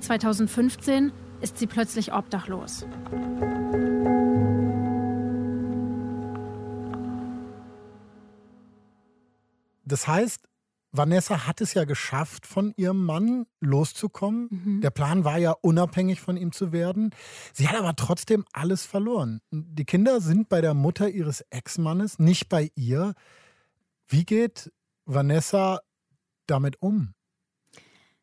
2015 0.00 1.12
ist 1.40 1.56
sie 1.56 1.66
plötzlich 1.66 2.12
obdachlos. 2.12 2.84
Das 9.86 10.06
heißt, 10.06 10.46
Vanessa 10.92 11.46
hat 11.46 11.62
es 11.62 11.72
ja 11.72 11.84
geschafft, 11.84 12.46
von 12.46 12.74
ihrem 12.76 13.02
Mann 13.02 13.46
loszukommen. 13.60 14.48
Mhm. 14.50 14.80
Der 14.82 14.90
Plan 14.90 15.24
war 15.24 15.38
ja, 15.38 15.52
unabhängig 15.52 16.20
von 16.20 16.36
ihm 16.36 16.52
zu 16.52 16.70
werden. 16.70 17.14
Sie 17.54 17.66
hat 17.66 17.76
aber 17.76 17.96
trotzdem 17.96 18.44
alles 18.52 18.84
verloren. 18.84 19.40
Die 19.50 19.86
Kinder 19.86 20.20
sind 20.20 20.50
bei 20.50 20.60
der 20.60 20.74
Mutter 20.74 21.08
ihres 21.08 21.40
Ex-Mannes, 21.48 22.18
nicht 22.18 22.50
bei 22.50 22.70
ihr. 22.74 23.14
Wie 24.06 24.26
geht 24.26 24.70
Vanessa 25.06 25.80
damit 26.46 26.76
um? 26.80 27.14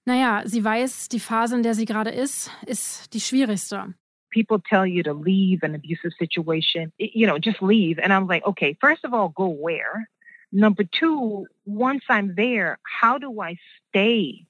Naja, 0.05 0.43
sie 0.45 0.63
weiß, 0.63 1.09
die 1.09 1.19
Phase, 1.19 1.55
in 1.55 1.63
der 1.63 1.75
sie 1.75 1.85
gerade 1.85 2.09
ist, 2.09 2.49
ist 2.65 3.13
die 3.13 3.19
schwierigste. 3.19 3.93
People 4.33 4.59
tell 4.67 4.85
you 4.85 5.03
to 5.03 5.13
leave 5.13 5.63
an 5.63 5.75
abusive 5.75 6.13
situation, 6.17 6.91
you 6.97 7.27
know, 7.27 7.37
just 7.37 7.61
leave. 7.61 7.99
And 7.99 8.13
I'm 8.13 8.27
like, 8.27 8.45
okay, 8.45 8.77
first 8.79 9.03
of 9.03 9.13
all, 9.13 9.29
go 9.29 9.47
where? 9.47 10.07
Number 10.51 10.83
two, 10.83 11.45
once 11.65 12.03
I'm 12.09 12.35
there, 12.35 12.79
how 12.83 13.17
do 13.17 13.41
I 13.41 13.57
stay 13.89 14.47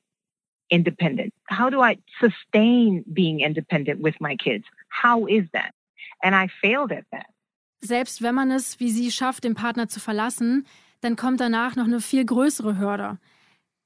independent? 0.69 1.33
How 1.45 1.69
do 1.69 1.81
I 1.81 1.97
sustain 2.19 3.03
being 3.11 3.41
independent 3.41 4.01
with 4.01 4.15
my 4.19 4.35
kids? 4.35 4.65
How 4.89 5.25
is 5.25 5.45
that? 5.53 5.73
And 6.23 6.35
I 6.35 6.47
failed 6.61 6.91
at 6.91 7.05
that. 7.11 7.27
Selbst 7.83 8.21
wenn 8.21 8.35
man 8.35 8.51
es, 8.51 8.79
wie 8.79 8.91
sie 8.91 9.11
schafft, 9.11 9.43
den 9.43 9.55
Partner 9.55 9.87
zu 9.87 9.99
verlassen, 9.99 10.65
dann 11.01 11.15
kommt 11.15 11.39
danach 11.39 11.75
noch 11.75 11.85
eine 11.85 12.01
viel 12.01 12.25
größere 12.25 12.79
Hürde. 12.79 13.19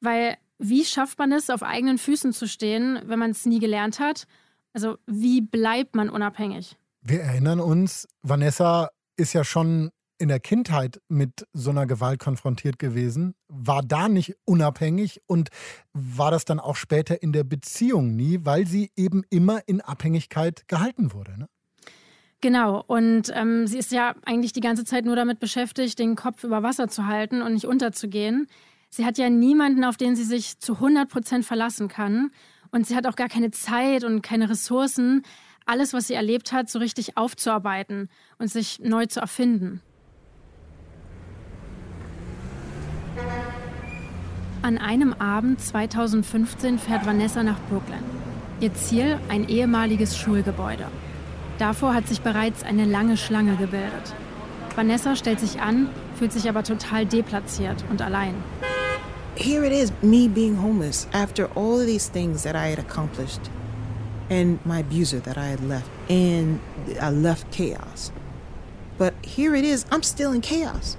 Weil 0.02 0.38
wie 0.58 0.86
schafft 0.86 1.20
man 1.20 1.32
es, 1.32 1.50
auf 1.50 1.64
eigenen 1.64 1.98
Füßen 1.98 2.32
zu 2.32 2.48
stehen, 2.48 3.00
wenn 3.06 3.20
man 3.20 3.32
es 3.32 3.46
nie 3.46 3.60
gelernt 3.60 4.00
hat? 4.00 4.26
Also 4.74 4.98
wie 5.06 5.42
bleibt 5.42 5.96
man 5.96 6.10
unabhängig? 6.10 6.78
Wir 7.02 7.22
erinnern 7.22 7.60
uns, 7.60 8.08
Vanessa 8.22 8.90
ist 9.18 9.34
ja 9.34 9.44
schon 9.44 9.92
in 10.18 10.30
der 10.30 10.40
Kindheit 10.40 11.02
mit 11.10 11.46
so 11.54 11.72
einer 11.72 11.86
Gewalt 11.86 12.20
konfrontiert 12.20 12.80
gewesen, 12.80 13.36
war 13.48 13.82
da 13.82 14.08
nicht 14.08 14.36
unabhängig 14.46 15.22
und 15.28 15.50
war 15.94 16.32
das 16.32 16.46
dann 16.46 16.60
auch 16.60 16.78
später 16.78 17.22
in 17.22 17.34
der 17.34 17.44
Beziehung 17.44 18.16
nie, 18.16 18.40
weil 18.44 18.66
sie 18.66 18.92
eben 18.96 19.24
immer 19.30 19.68
in 19.68 19.82
Abhängigkeit 19.82 20.68
gehalten 20.68 21.12
wurde. 21.14 21.38
Ne? 21.38 21.48
Genau, 22.46 22.84
und 22.86 23.32
ähm, 23.34 23.66
sie 23.66 23.80
ist 23.80 23.92
ja 23.92 24.14
eigentlich 24.24 24.54
die 24.54 24.60
ganze 24.60 24.86
Zeit 24.86 25.04
nur 25.04 25.16
damit 25.16 25.40
beschäftigt, 25.40 25.98
den 25.98 26.16
Kopf 26.16 26.44
über 26.44 26.62
Wasser 26.62 26.88
zu 26.88 27.08
halten 27.08 27.42
und 27.42 27.56
nicht 27.56 27.66
unterzugehen. 27.66 28.46
Sie 28.92 29.04
hat 29.04 29.18
ja 29.18 29.32
niemanden, 29.32 29.84
auf 29.84 29.98
den 29.98 30.16
sie 30.16 30.24
sich 30.24 30.60
zu 30.60 30.74
100 30.74 31.10
Prozent 31.10 31.44
verlassen 31.44 31.88
kann. 31.88 32.30
Und 32.70 32.86
sie 32.86 32.96
hat 32.96 33.08
auch 33.08 33.16
gar 33.16 33.30
keine 33.30 33.50
Zeit 33.50 34.04
und 34.04 34.22
keine 34.22 34.48
Ressourcen, 34.48 35.24
alles, 35.66 35.92
was 35.92 36.06
sie 36.06 36.14
erlebt 36.14 36.52
hat, 36.52 36.70
so 36.70 36.78
richtig 36.78 37.18
aufzuarbeiten 37.18 38.10
und 38.38 38.52
sich 38.52 38.78
neu 38.78 39.08
zu 39.08 39.22
erfinden. 39.22 39.82
An 44.62 44.78
einem 44.78 45.14
Abend 45.14 45.60
2015 45.60 46.78
fährt 46.78 47.08
Vanessa 47.08 47.42
nach 47.42 47.60
Brooklyn. 47.70 48.04
Ihr 48.60 48.72
Ziel 48.76 49.20
ein 49.30 49.50
ehemaliges 49.50 50.16
Schulgebäude. 50.16 50.86
Davor 51.58 51.94
hat 51.94 52.08
sich 52.08 52.22
bereits 52.22 52.64
eine 52.64 52.86
lange 52.86 53.18
Schlange 53.18 53.56
gebildet. 53.56 54.14
Vanessa 54.76 55.16
stellt 55.16 55.40
sich 55.40 55.62
an, 55.62 55.90
fühlt 56.16 56.34
sich 56.34 56.50
aber 56.50 56.64
total 56.64 57.06
deplatziert 57.06 57.86
und 57.90 58.02
allein. 58.02 58.36
here 59.38 59.66
it 59.66 59.72
is, 59.74 59.92
me 60.02 60.28
being 60.28 60.56
homeless 60.56 61.08
after 61.14 61.46
all 61.56 61.80
of 61.80 61.86
these 61.86 62.08
things 62.08 62.44
that 62.44 62.56
I 62.56 62.68
had 62.68 62.80
accomplished 62.80 63.50
and 64.30 64.66
my 64.66 64.80
abuser 64.80 65.20
that 65.20 65.38
I 65.38 65.48
had 65.48 65.62
left. 65.62 65.90
And 66.10 66.60
I 67.00 67.10
left 67.10 67.52
chaos. 67.52 68.12
But 68.98 69.14
here 69.22 69.56
it 69.56 69.66
is, 69.66 69.86
I'm 69.92 70.04
still 70.04 70.34
in 70.34 70.42
chaos. 70.42 70.98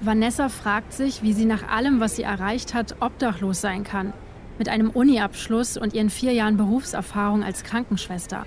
Vanessa 0.00 0.48
fragt 0.48 0.92
sich, 0.92 1.22
wie 1.22 1.32
sie 1.32 1.44
nach 1.44 1.68
allem, 1.68 2.00
was 2.00 2.16
sie 2.16 2.22
erreicht 2.22 2.74
hat, 2.74 2.96
obdachlos 3.00 3.60
sein 3.60 3.84
kann. 3.84 4.12
Mit 4.58 4.68
einem 4.68 4.90
Uni-Abschluss 4.90 5.76
und 5.76 5.92
ihren 5.92 6.10
vier 6.10 6.32
Jahren 6.32 6.56
Berufserfahrung 6.56 7.44
als 7.44 7.62
Krankenschwester. 7.62 8.44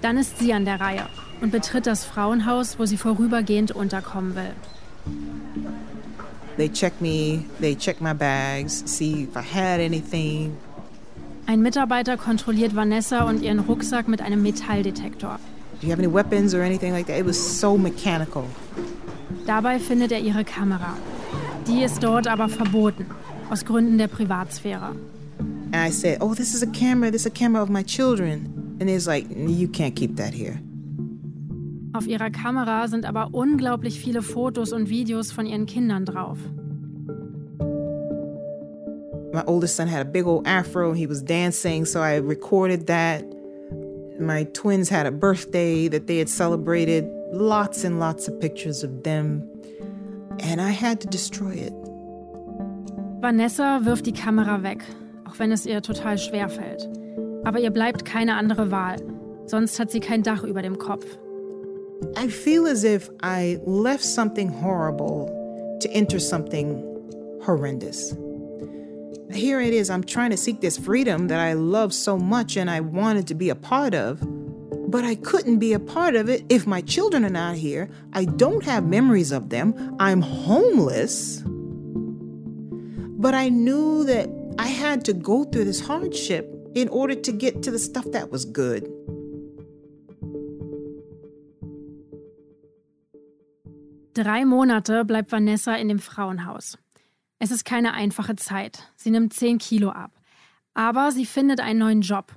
Dann 0.00 0.16
ist 0.16 0.38
sie 0.38 0.52
an 0.52 0.64
der 0.64 0.80
Reihe 0.80 1.06
und 1.40 1.50
betritt 1.50 1.86
das 1.86 2.04
Frauenhaus, 2.04 2.78
wo 2.78 2.86
sie 2.86 2.96
vorübergehend 2.96 3.72
unterkommen 3.72 4.34
will. 4.34 4.52
They 6.56 6.68
check 6.68 7.00
me, 7.00 7.44
they 7.60 7.76
check 7.76 8.00
my 8.00 8.12
bags, 8.12 8.82
see 8.86 9.24
if 9.24 9.36
I 9.36 9.42
had 9.42 9.80
anything. 9.80 10.56
Ein 11.46 11.62
Mitarbeiter 11.62 12.16
kontrolliert 12.16 12.74
Vanessa 12.74 13.22
und 13.24 13.42
ihren 13.42 13.60
Rucksack 13.60 14.08
mit 14.08 14.20
einem 14.20 14.42
Metalldetektor. 14.42 15.38
Do 15.80 15.86
you 15.86 15.92
have 15.92 16.02
any 16.02 16.12
weapons 16.12 16.54
or 16.54 16.60
anything 16.60 16.92
like 16.92 17.06
that? 17.06 17.18
It 17.18 17.26
was 17.26 17.60
so 17.60 17.78
mechanical. 17.78 18.44
Dabei 19.46 19.78
findet 19.78 20.12
er 20.12 20.18
ihre 20.20 20.44
Kamera. 20.44 20.96
Die 21.66 21.82
ist 21.82 22.02
dort 22.02 22.26
aber 22.26 22.48
verboten, 22.48 23.06
aus 23.50 23.64
Gründen 23.64 23.96
der 23.96 24.08
Privatsphäre. 24.08 24.96
And 25.72 25.76
I 25.76 25.90
said, 25.92 26.20
"Oh, 26.20 26.34
this 26.34 26.54
is 26.54 26.62
a 26.62 26.66
camera. 26.66 27.10
This 27.10 27.22
is 27.22 27.26
a 27.26 27.30
camera 27.30 27.62
of 27.62 27.68
my 27.68 27.84
children." 27.84 28.57
And 28.80 28.88
he's 28.88 29.06
like, 29.06 29.26
"You 29.30 29.68
can't 29.68 29.94
keep 29.94 30.16
that 30.16 30.34
here." 30.34 30.60
Auf 31.94 32.06
ihrer 32.06 32.30
Kamera 32.30 32.86
sind 32.86 33.06
aber 33.06 33.30
unglaublich 33.32 33.98
viele 33.98 34.22
Fotos 34.22 34.72
und 34.72 34.88
Videos 34.88 35.32
von 35.32 35.46
ihren 35.46 35.66
Kindern 35.66 36.04
drauf. 36.04 36.38
My 39.32 39.42
oldest 39.46 39.76
son 39.76 39.88
had 39.88 40.00
a 40.00 40.04
big 40.10 40.26
old 40.26 40.46
afro. 40.46 40.92
He 40.92 41.06
was 41.06 41.22
dancing, 41.22 41.84
so 41.84 42.00
I 42.00 42.16
recorded 42.16 42.86
that. 42.86 43.24
My 44.18 44.44
twins 44.52 44.90
had 44.90 45.06
a 45.06 45.10
birthday 45.10 45.88
that 45.88 46.06
they 46.06 46.18
had 46.18 46.28
celebrated. 46.28 47.06
Lots 47.32 47.84
and 47.84 47.98
lots 47.98 48.28
of 48.28 48.38
pictures 48.40 48.82
of 48.82 49.02
them. 49.02 49.42
And 50.40 50.60
I 50.60 50.70
had 50.70 51.00
to 51.00 51.08
destroy 51.08 51.52
it. 51.52 51.72
Vanessa 53.20 53.84
wirft 53.84 54.06
die 54.06 54.12
Kamera 54.12 54.62
weg, 54.62 54.84
auch 55.24 55.38
wenn 55.38 55.52
es 55.52 55.66
ihr 55.66 55.82
total 55.82 56.16
schwer 56.18 56.48
fällt. 56.48 56.88
Aber 57.44 57.58
ihr 57.58 57.70
bleibt 57.70 58.04
keine 58.04 58.34
andere 58.34 58.70
Wahl. 58.70 58.96
Sonst 59.46 59.78
hat 59.78 59.90
sie 59.90 60.00
kein 60.00 60.22
Dach 60.22 60.44
über 60.44 60.62
dem 60.62 60.78
Kopf. 60.78 61.06
I 62.16 62.28
feel 62.28 62.66
as 62.66 62.84
if 62.84 63.10
I 63.22 63.58
left 63.66 64.04
something 64.04 64.48
horrible 64.48 65.78
to 65.80 65.90
enter 65.90 66.20
something 66.20 66.82
horrendous. 67.42 68.16
Here 69.32 69.60
it 69.60 69.74
is, 69.74 69.90
I'm 69.90 70.04
trying 70.04 70.30
to 70.30 70.36
seek 70.36 70.60
this 70.60 70.78
freedom 70.78 71.28
that 71.28 71.40
I 71.40 71.52
love 71.52 71.92
so 71.92 72.16
much 72.16 72.56
and 72.56 72.70
I 72.70 72.80
wanted 72.80 73.26
to 73.28 73.34
be 73.34 73.50
a 73.50 73.54
part 73.54 73.94
of, 73.94 74.20
but 74.90 75.04
I 75.04 75.16
couldn't 75.16 75.58
be 75.58 75.74
a 75.74 75.80
part 75.80 76.14
of 76.14 76.28
it 76.28 76.44
if 76.48 76.66
my 76.66 76.80
children 76.80 77.24
are 77.24 77.30
not 77.30 77.56
here. 77.56 77.90
I 78.14 78.24
don't 78.24 78.64
have 78.64 78.86
memories 78.86 79.32
of 79.32 79.50
them. 79.50 79.96
I'm 79.98 80.22
homeless. 80.22 81.42
But 83.20 83.34
I 83.34 83.48
knew 83.48 84.04
that 84.04 84.30
I 84.58 84.68
had 84.68 85.04
to 85.06 85.12
go 85.12 85.44
through 85.44 85.64
this 85.64 85.80
hardship 85.80 86.57
in 86.80 86.88
order 86.88 87.20
to 87.20 87.32
get 87.32 87.62
to 87.62 87.70
the 87.70 87.78
stuff 87.78 88.10
that 88.12 88.30
was 88.30 88.52
good. 88.52 88.88
Drei 94.14 94.44
Monate 94.44 95.04
bleibt 95.04 95.30
Vanessa 95.30 95.74
in 95.74 95.88
dem 95.88 95.98
Frauenhaus. 95.98 96.78
Es 97.38 97.50
ist 97.50 97.64
keine 97.64 97.94
einfache 97.94 98.34
Zeit. 98.36 98.80
Sie 98.96 99.10
nimmt 99.10 99.32
10 99.32 99.58
Kilo 99.58 99.90
ab. 99.90 100.12
Aber 100.74 101.12
sie 101.12 101.26
findet 101.26 101.60
einen 101.60 101.78
neuen 101.78 102.00
Job. 102.00 102.34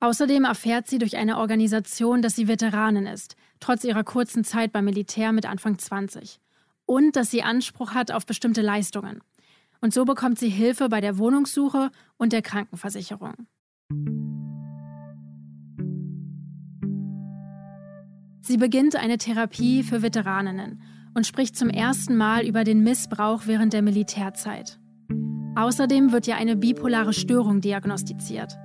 Außerdem 0.00 0.44
erfährt 0.44 0.88
sie 0.88 0.98
durch 0.98 1.16
eine 1.16 1.38
Organisation, 1.38 2.22
dass 2.22 2.36
sie 2.36 2.48
Veteranin 2.48 3.06
ist, 3.06 3.36
trotz 3.60 3.84
ihrer 3.84 4.04
kurzen 4.04 4.44
Zeit 4.44 4.72
beim 4.72 4.84
Militär 4.84 5.32
mit 5.32 5.44
Anfang 5.44 5.78
20. 5.78 6.40
Und 6.86 7.16
dass 7.16 7.30
sie 7.30 7.42
Anspruch 7.42 7.92
hat 7.92 8.10
auf 8.10 8.24
bestimmte 8.24 8.62
Leistungen. 8.62 9.20
Und 9.80 9.92
so 9.92 10.04
bekommt 10.04 10.38
sie 10.38 10.48
Hilfe 10.48 10.88
bei 10.88 11.00
der 11.00 11.18
Wohnungssuche 11.18 11.90
und 12.16 12.32
der 12.32 12.42
Krankenversicherung. 12.42 13.46
Sie 18.48 18.56
beginnt 18.56 18.96
eine 18.96 19.18
Therapie 19.18 19.82
für 19.82 20.00
Veteraninnen 20.00 20.80
und 21.12 21.26
spricht 21.26 21.54
zum 21.54 21.68
ersten 21.68 22.16
Mal 22.16 22.46
über 22.46 22.64
den 22.64 22.82
Missbrauch 22.82 23.42
während 23.44 23.74
der 23.74 23.82
Militärzeit. 23.82 24.80
Außerdem 25.54 26.12
wird 26.12 26.26
ihr 26.28 26.36
eine 26.36 26.56
bipolare 26.56 27.12
Störung 27.12 27.60
diagnostiziert. 27.60 28.56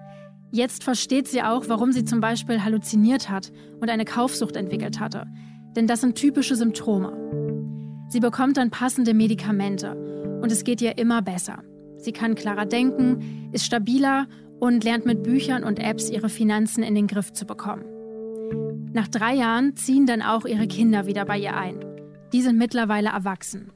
Jetzt 0.54 0.86
versteht 0.86 1.28
sie 1.28 1.42
auch, 1.42 1.66
warum 1.68 1.92
sie 1.92 2.06
zum 2.06 2.22
Beispiel 2.22 2.64
halluziniert 2.64 3.30
hat 3.30 3.52
und 3.82 3.90
eine 3.90 4.06
Kaufsucht 4.06 4.56
entwickelt 4.56 5.02
hatte. 5.02 5.28
Denn 5.76 5.86
das 5.86 6.00
sind 6.00 6.16
typische 6.16 6.56
Symptome. 6.56 8.08
Sie 8.08 8.22
bekommt 8.22 8.56
dann 8.56 8.70
passende 8.70 9.14
Medikamente 9.14 10.40
und 10.42 10.50
es 10.50 10.64
geht 10.64 10.82
ihr 10.82 10.98
immer 10.98 11.22
besser. 11.22 11.62
Sie 11.98 12.14
kann 12.14 12.36
klarer 12.36 12.66
denken, 12.66 13.50
ist 13.52 13.66
stabiler 13.66 14.28
und 14.64 14.86
lernt 14.86 15.06
mit 15.06 15.24
Büchern 15.24 15.66
und 15.66 15.78
Apps 15.78 16.10
ihre 16.10 16.30
Finanzen 16.30 16.84
in 16.84 16.96
den 16.96 17.08
Griff 17.08 17.34
zu 17.34 17.46
bekommen. 17.46 17.84
Nach 18.94 19.10
drei 19.10 19.34
Jahren 19.34 19.76
ziehen 19.76 20.06
dann 20.06 20.22
auch 20.22 20.46
ihre 20.46 20.68
Kinder 20.68 21.06
wieder 21.06 21.26
bei 21.26 21.38
ihr 21.38 21.58
ein. 21.58 21.84
Die 22.32 22.42
sind 22.42 22.58
mittlerweile 22.58 23.10
erwachsen. 23.10 23.74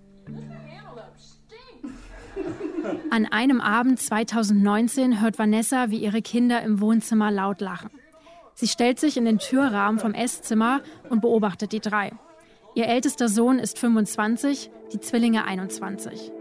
An 3.10 3.26
einem 3.26 3.60
Abend 3.60 4.00
2019 4.00 5.20
hört 5.20 5.38
Vanessa, 5.38 5.90
wie 5.90 5.98
ihre 5.98 6.22
Kinder 6.22 6.62
im 6.62 6.80
Wohnzimmer 6.80 7.32
laut 7.32 7.60
lachen. 7.60 7.90
Sie 8.54 8.70
stellt 8.70 8.98
sich 8.98 9.18
in 9.18 9.26
den 9.26 9.40
Türrahmen 9.40 10.00
vom 10.00 10.14
Esszimmer 10.14 10.80
und 11.10 11.20
beobachtet 11.22 11.74
die 11.74 11.82
drei. 11.82 12.14
Ihr 12.76 12.88
ältester 12.88 13.28
Sohn 13.28 13.60
ist 13.60 13.78
25, 13.78 14.72
die 14.94 15.02
Zwillinge 15.02 15.44
21. 15.44 16.32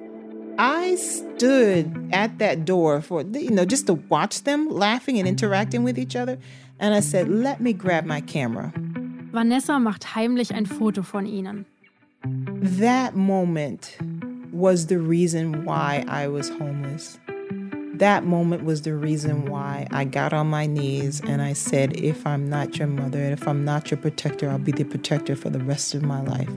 I 0.59 0.95
stood 0.97 2.11
at 2.13 2.39
that 2.39 2.65
door 2.65 3.03
for, 3.03 3.23
you 3.23 3.51
know, 3.51 3.65
just 3.65 3.87
to 3.89 3.95
watch 3.95 4.45
them 4.45 4.69
laughing 4.71 5.19
and 5.19 5.29
interacting 5.29 5.85
with 5.85 5.99
each 5.99 6.17
other. 6.17 6.39
And 6.79 6.95
I 6.95 7.01
said, 7.01 7.29
let 7.29 7.61
me 7.61 7.73
grab 7.73 8.05
my 8.05 8.21
camera. 8.21 8.73
Vanessa 9.33 9.79
macht 9.79 10.15
heimlich 10.15 10.55
ein 10.55 10.67
Foto 10.67 11.03
von 11.03 11.27
ihnen. 11.27 11.67
That 12.79 13.15
moment 13.15 13.97
was 14.53 14.87
the 14.87 14.99
reason 14.99 15.65
why 15.65 16.05
I 16.09 16.29
was 16.29 16.49
homeless. 16.49 17.19
That 17.95 18.25
moment 18.25 18.65
was 18.65 18.83
the 18.83 18.95
reason 18.95 19.47
why 19.47 19.87
I 19.91 20.05
got 20.05 20.33
on 20.33 20.49
my 20.49 20.67
knees 20.67 21.21
and 21.21 21.41
I 21.41 21.53
said, 21.53 21.97
if 21.97 22.27
I'm 22.27 22.49
not 22.49 22.79
your 22.79 22.89
mother 22.89 23.23
and 23.23 23.33
if 23.33 23.47
I'm 23.47 23.65
not 23.65 23.91
your 23.91 23.99
protector, 23.99 24.51
I'll 24.51 24.59
be 24.59 24.73
the 24.73 24.85
protector 24.85 25.37
for 25.37 25.51
the 25.51 25.61
rest 25.61 25.95
of 25.95 26.03
my 26.03 26.23
life. 26.23 26.49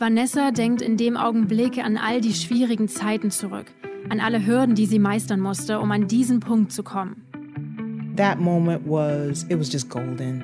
Vanessa 0.00 0.50
denkt 0.50 0.80
in 0.80 0.96
dem 0.96 1.18
Augenblick 1.18 1.76
an 1.76 1.98
all 1.98 2.22
die 2.22 2.32
schwierigen 2.32 2.88
Zeiten 2.88 3.30
zurück, 3.30 3.66
an 4.08 4.18
alle 4.18 4.46
Hürden, 4.46 4.74
die 4.74 4.86
sie 4.86 4.98
meistern 4.98 5.40
musste, 5.40 5.78
um 5.78 5.92
an 5.92 6.08
diesen 6.08 6.40
Punkt 6.40 6.72
zu 6.72 6.82
kommen. 6.82 7.22
That 8.16 8.38
moment 8.40 8.86
was, 8.86 9.44
it 9.50 9.58
was 9.58 9.70
just 9.70 9.90
golden. 9.90 10.42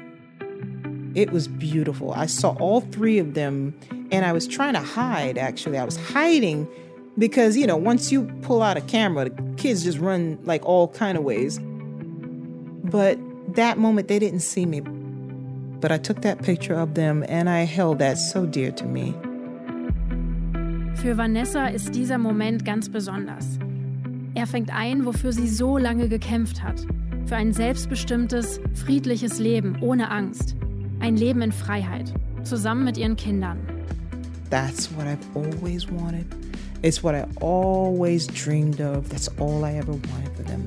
It 1.15 1.33
was 1.33 1.49
beautiful. 1.49 2.13
I 2.15 2.27
saw 2.27 2.55
all 2.61 2.83
three 2.83 3.19
of 3.19 3.33
them 3.33 3.73
and 4.13 4.27
I 4.27 4.33
was 4.35 4.47
trying 4.47 4.75
to 4.75 4.83
hide 4.83 5.39
actually. 5.39 5.79
I 5.79 5.87
was 5.87 5.97
hiding 5.97 6.69
because, 7.17 7.57
you 7.57 7.67
know, 7.67 7.79
once 7.79 8.13
you 8.13 8.25
pull 8.43 8.61
out 8.61 8.77
a 8.77 8.83
camera, 8.83 9.31
the 9.31 9.55
kids 9.57 9.85
just 9.85 9.99
run 9.99 10.39
like 10.45 10.67
all 10.67 10.89
kind 10.89 11.17
of 11.17 11.25
ways. 11.25 11.59
But 12.85 13.19
that 13.55 13.79
moment 13.79 14.09
they 14.09 14.19
didn't 14.19 14.41
see 14.41 14.67
me. 14.67 14.83
But 15.81 15.93
I 15.93 15.97
took 15.97 16.21
that 16.21 16.43
picture 16.43 16.75
of 16.75 16.93
them 16.93 17.25
and 17.27 17.49
I 17.49 17.65
held 17.65 18.01
that 18.01 18.19
so 18.19 18.45
dear 18.45 18.71
to 18.73 18.85
me. 18.85 19.15
Für 20.97 21.19
Vanessa 21.19 21.67
ist 21.67 21.95
dieser 21.95 22.17
Moment 22.17 22.65
ganz 22.65 22.89
besonders. 22.89 23.59
Er 24.35 24.47
fängt 24.47 24.71
ein, 24.75 25.05
wofür 25.05 25.31
sie 25.31 25.47
so 25.47 25.77
lange 25.77 26.09
gekämpft 26.09 26.63
hat. 26.63 26.85
Für 27.27 27.37
ein 27.37 27.53
selbstbestimmtes, 27.53 28.61
friedliches 28.75 29.39
Leben 29.39 29.77
ohne 29.83 30.11
Angst. 30.11 30.57
Ein 30.99 31.17
Leben 31.17 31.43
in 31.43 31.53
Freiheit, 31.53 32.13
zusammen 32.45 32.85
mit 32.85 32.97
ihren 32.97 33.15
Kindern. 33.15 33.59
That's 34.51 34.91
what 34.97 35.07
I've 35.07 35.19
always 35.35 35.87
wanted. 35.87 36.27
It's 36.83 37.05
what 37.05 37.15
I 37.15 37.25
always 37.41 38.27
dreamed 38.27 38.81
of. 38.81 39.09
That's 39.09 39.29
all 39.39 39.65
I 39.65 39.77
ever 39.77 39.93
wanted 39.93 40.35
for 40.35 40.45
them. 40.45 40.67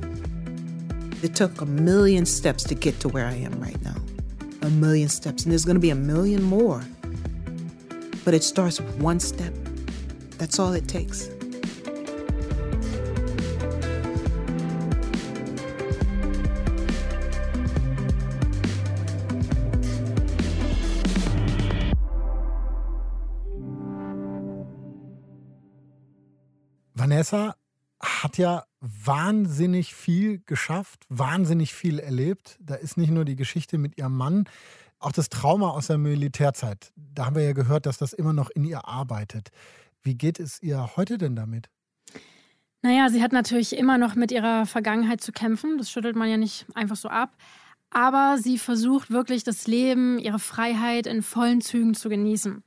It 1.24 1.36
took 1.36 1.60
a 1.62 1.66
million 1.66 2.26
steps 2.26 2.64
to 2.66 2.76
get 2.76 3.00
to 3.02 3.10
where 3.10 3.26
I 3.26 3.36
am 3.36 3.60
right 3.60 3.82
now. 3.84 3.96
A 4.62 4.70
million 4.70 5.10
steps. 5.10 5.44
And 5.44 5.52
there's 5.52 5.66
going 5.66 5.76
to 5.76 5.82
be 5.82 5.90
a 5.90 5.96
million 5.96 6.44
more. 6.44 6.82
But 8.24 8.36
it 8.36 8.44
starts 8.44 8.80
with 8.80 9.02
one 9.02 9.20
step 9.20 9.54
That's 10.40 10.58
all 10.58 10.74
it 10.74 10.88
takes. 10.88 11.30
Vanessa 26.94 27.56
hat 28.02 28.38
ja 28.38 28.64
wahnsinnig 28.80 29.94
viel 29.94 30.42
geschafft, 30.46 31.06
wahnsinnig 31.10 31.74
viel 31.74 32.00
erlebt. 32.00 32.58
Da 32.62 32.76
ist 32.76 32.96
nicht 32.96 33.12
nur 33.12 33.26
die 33.26 33.36
Geschichte 33.36 33.78
mit 33.78 33.98
ihrem 33.98 34.16
Mann, 34.16 34.46
auch 35.00 35.12
das 35.12 35.28
Trauma 35.28 35.72
aus 35.72 35.88
der 35.88 35.98
Militärzeit. 35.98 36.94
Da 36.96 37.26
haben 37.26 37.36
wir 37.36 37.44
ja 37.44 37.54
gehört, 37.54 37.86
dass 37.86 37.98
das 37.98 38.14
immer 38.14 38.32
noch 38.32 38.50
in 38.50 38.64
ihr 38.64 38.88
arbeitet. 38.88 39.50
Wie 40.04 40.16
geht 40.16 40.40
es 40.40 40.62
ihr 40.62 40.96
heute 40.96 41.18
denn 41.18 41.36
damit? 41.36 41.70
Naja, 42.82 43.10
sie 43.10 43.22
hat 43.22 43.34
natürlich 43.34 43.78
immer 43.78 43.98
noch 43.98 44.16
mit 44.16 44.32
ihrer 44.32 44.66
Vergangenheit 44.66 45.22
zu 45.22 45.32
kämpfen. 45.32 45.78
Das 45.78 45.92
schüttelt 45.92 46.16
man 46.16 46.30
ja 46.30 46.38
nicht 46.38 46.66
einfach 46.76 46.96
so 46.96 47.10
ab. 47.10 47.36
Aber 47.90 48.38
sie 48.38 48.58
versucht 48.58 49.12
wirklich 49.12 49.44
das 49.44 49.68
Leben, 49.68 50.20
ihre 50.20 50.40
Freiheit 50.40 51.08
in 51.08 51.22
vollen 51.22 51.60
Zügen 51.60 51.94
zu 51.94 52.08
genießen. 52.08 52.64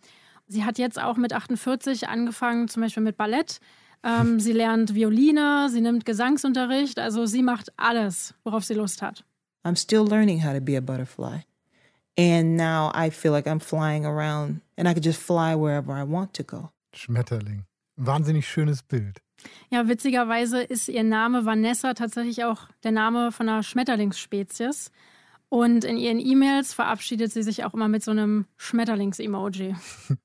Sie 0.49 0.65
hat 0.65 0.79
jetzt 0.79 1.01
auch 1.01 1.17
mit 1.17 1.33
48 1.33 2.09
angefangen, 2.09 2.69
zum 2.69 2.83
Beispiel 2.83 3.03
mit 3.03 3.17
Ballett. 3.17 3.61
Ähm, 4.03 4.39
sie 4.41 4.53
lernt 4.53 4.95
Violine, 4.95 5.69
sie 5.71 5.81
nimmt 5.81 6.05
Gesangsunterricht. 6.05 6.99
Also 6.99 7.25
sie 7.25 7.43
macht 7.43 7.73
alles, 7.79 8.35
worauf 8.45 8.65
sie 8.65 8.75
Lust 8.75 9.01
hat. 9.01 9.25
I'm 9.65 9.77
still 9.77 10.05
learning 10.05 10.45
how 10.45 10.53
to 10.53 10.61
be 10.61 10.77
a 10.77 10.81
butterfly. 10.81 11.45
And 12.19 12.57
now 12.57 12.91
I 12.95 13.11
feel 13.11 13.33
like 13.33 13.47
I'm 13.47 13.61
flying 13.61 14.05
around 14.05 14.61
and 14.77 14.87
I 14.87 14.93
can 14.93 15.03
just 15.03 15.21
fly 15.21 15.55
wherever 15.55 15.93
I 15.93 16.03
want 16.03 16.35
to 16.35 16.43
go. 16.43 16.72
Schmetterling. 16.95 17.65
Wahnsinnig 17.97 18.49
schönes 18.49 18.83
Bild. 18.83 19.21
Ja, 19.71 19.89
witzigerweise 19.89 20.63
ist 20.63 20.89
ihr 20.89 21.05
Name 21.05 21.45
Vanessa 21.45 21.95
tatsächlich 21.95 22.45
auch 22.45 22.69
der 22.85 22.93
Name 22.93 23.33
von 23.33 23.49
einer 23.49 23.63
Schmetterlingsspezies. 23.63 24.91
Und 25.49 25.85
in 25.85 25.99
ihren 25.99 26.19
E-Mails 26.19 26.73
verabschiedet 26.73 27.31
sie 27.31 27.43
sich 27.43 27.65
auch 27.65 27.75
immer 27.75 27.89
mit 27.89 28.03
so 28.03 28.11
einem 28.11 28.47
Schmetterlings-Emoji. 28.57 29.77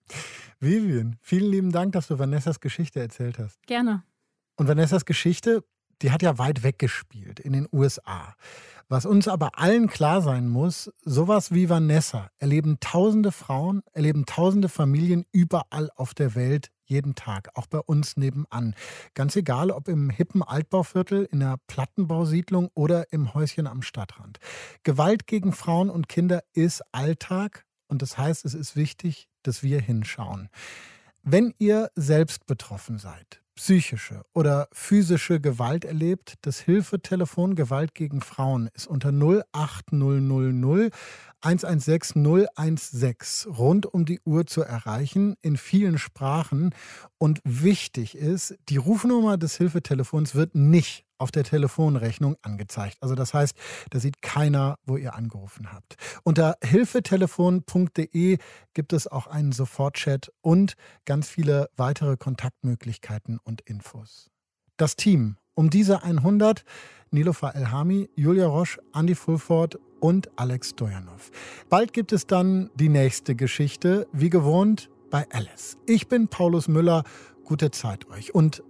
Vivian, 0.61 1.17
vielen 1.21 1.51
lieben 1.51 1.71
Dank, 1.71 1.91
dass 1.91 2.07
du 2.07 2.17
Vanessas 2.17 2.61
Geschichte 2.61 3.01
erzählt 3.01 3.37
hast. 3.37 3.61
Gerne. 3.67 4.03
Und 4.55 4.67
Vanessas 4.67 5.03
Geschichte, 5.03 5.65
die 6.01 6.11
hat 6.11 6.21
ja 6.21 6.37
weit 6.37 6.63
weggespielt 6.63 7.39
in 7.39 7.53
den 7.53 7.67
USA. 7.71 8.35
Was 8.89 9.05
uns 9.05 9.27
aber 9.27 9.59
allen 9.59 9.87
klar 9.87 10.21
sein 10.21 10.47
muss, 10.47 10.91
sowas 11.03 11.51
wie 11.51 11.69
Vanessa 11.69 12.29
erleben 12.39 12.79
tausende 12.79 13.33
Frauen, 13.33 13.83
erleben 13.91 14.25
tausende 14.25 14.69
Familien 14.69 15.25
überall 15.31 15.89
auf 15.95 16.13
der 16.13 16.35
Welt 16.35 16.71
jeden 16.85 17.15
Tag, 17.15 17.49
auch 17.55 17.67
bei 17.67 17.79
uns 17.79 18.15
nebenan. 18.15 18.75
Ganz 19.13 19.35
egal, 19.35 19.71
ob 19.71 19.89
im 19.89 20.09
hippen 20.09 20.41
Altbauviertel, 20.41 21.27
in 21.29 21.41
der 21.41 21.57
Plattenbausiedlung 21.67 22.69
oder 22.75 23.11
im 23.11 23.33
Häuschen 23.33 23.67
am 23.67 23.81
Stadtrand. 23.81 24.39
Gewalt 24.83 25.27
gegen 25.27 25.51
Frauen 25.51 25.89
und 25.89 26.07
Kinder 26.07 26.43
ist 26.53 26.81
Alltag 26.93 27.65
und 27.87 28.01
das 28.01 28.17
heißt, 28.17 28.45
es 28.45 28.53
ist 28.53 28.77
wichtig, 28.77 29.27
dass 29.43 29.63
wir 29.63 29.81
hinschauen. 29.81 30.49
Wenn 31.23 31.53
ihr 31.57 31.91
selbst 31.95 32.45
betroffen 32.45 32.99
seid, 32.99 33.41
psychische 33.57 34.23
oder 34.33 34.69
physische 34.71 35.41
Gewalt 35.41 35.83
erlebt, 35.83 36.35
das 36.41 36.59
Hilfetelefon 36.59 37.55
Gewalt 37.55 37.93
gegen 37.93 38.21
Frauen 38.21 38.69
ist 38.73 38.87
unter 38.87 39.09
08000 39.51 40.93
116 41.41 42.47
016 42.77 43.51
rund 43.51 43.85
um 43.85 44.05
die 44.05 44.19
Uhr 44.25 44.47
zu 44.47 44.61
erreichen, 44.61 45.35
in 45.41 45.57
vielen 45.57 45.97
Sprachen. 45.97 46.73
Und 47.17 47.41
wichtig 47.43 48.15
ist, 48.15 48.55
die 48.69 48.77
Rufnummer 48.77 49.37
des 49.37 49.57
Hilfetelefons 49.57 50.33
wird 50.35 50.55
nicht 50.55 51.06
auf 51.17 51.31
der 51.31 51.43
Telefonrechnung 51.43 52.35
angezeigt. 52.41 52.97
Also 53.01 53.15
das 53.15 53.33
heißt, 53.33 53.55
da 53.89 53.99
sieht 53.99 54.21
keiner, 54.21 54.77
wo 54.85 54.97
ihr 54.97 55.15
angerufen 55.15 55.71
habt. 55.73 55.95
Unter 56.23 56.57
hilfetelefon.de 56.63 58.37
gibt 58.73 58.93
es 58.93 59.07
auch 59.07 59.27
einen 59.27 59.51
Sofortchat 59.51 60.31
und 60.41 60.75
ganz 61.05 61.29
viele 61.29 61.69
weitere 61.75 62.17
Kontaktmöglichkeiten 62.17 63.39
und 63.43 63.61
Infos. 63.61 64.29
Das 64.77 64.95
Team 64.95 65.37
um 65.57 65.71
diese 65.71 66.03
100 66.03 66.63
Nilofa 67.09 67.49
Elhami, 67.49 68.09
Julia 68.15 68.47
Roche, 68.47 68.79
Andy 68.93 69.15
Fulford 69.15 69.79
und 69.99 70.29
Alex 70.35 70.69
Stojanov. 70.69 71.31
Bald 71.69 71.93
gibt 71.93 72.11
es 72.11 72.27
dann 72.27 72.69
die 72.75 72.89
nächste 72.89 73.33
Geschichte, 73.33 74.07
wie 74.11 74.29
gewohnt 74.29 74.89
bei 75.09 75.25
Alice. 75.31 75.77
Ich 75.85 76.07
bin 76.07 76.27
Paulus 76.27 76.67
Müller. 76.67 77.03
Gute 77.43 77.71
Zeit 77.71 78.07
euch. 78.09 78.35
Und 78.35 78.61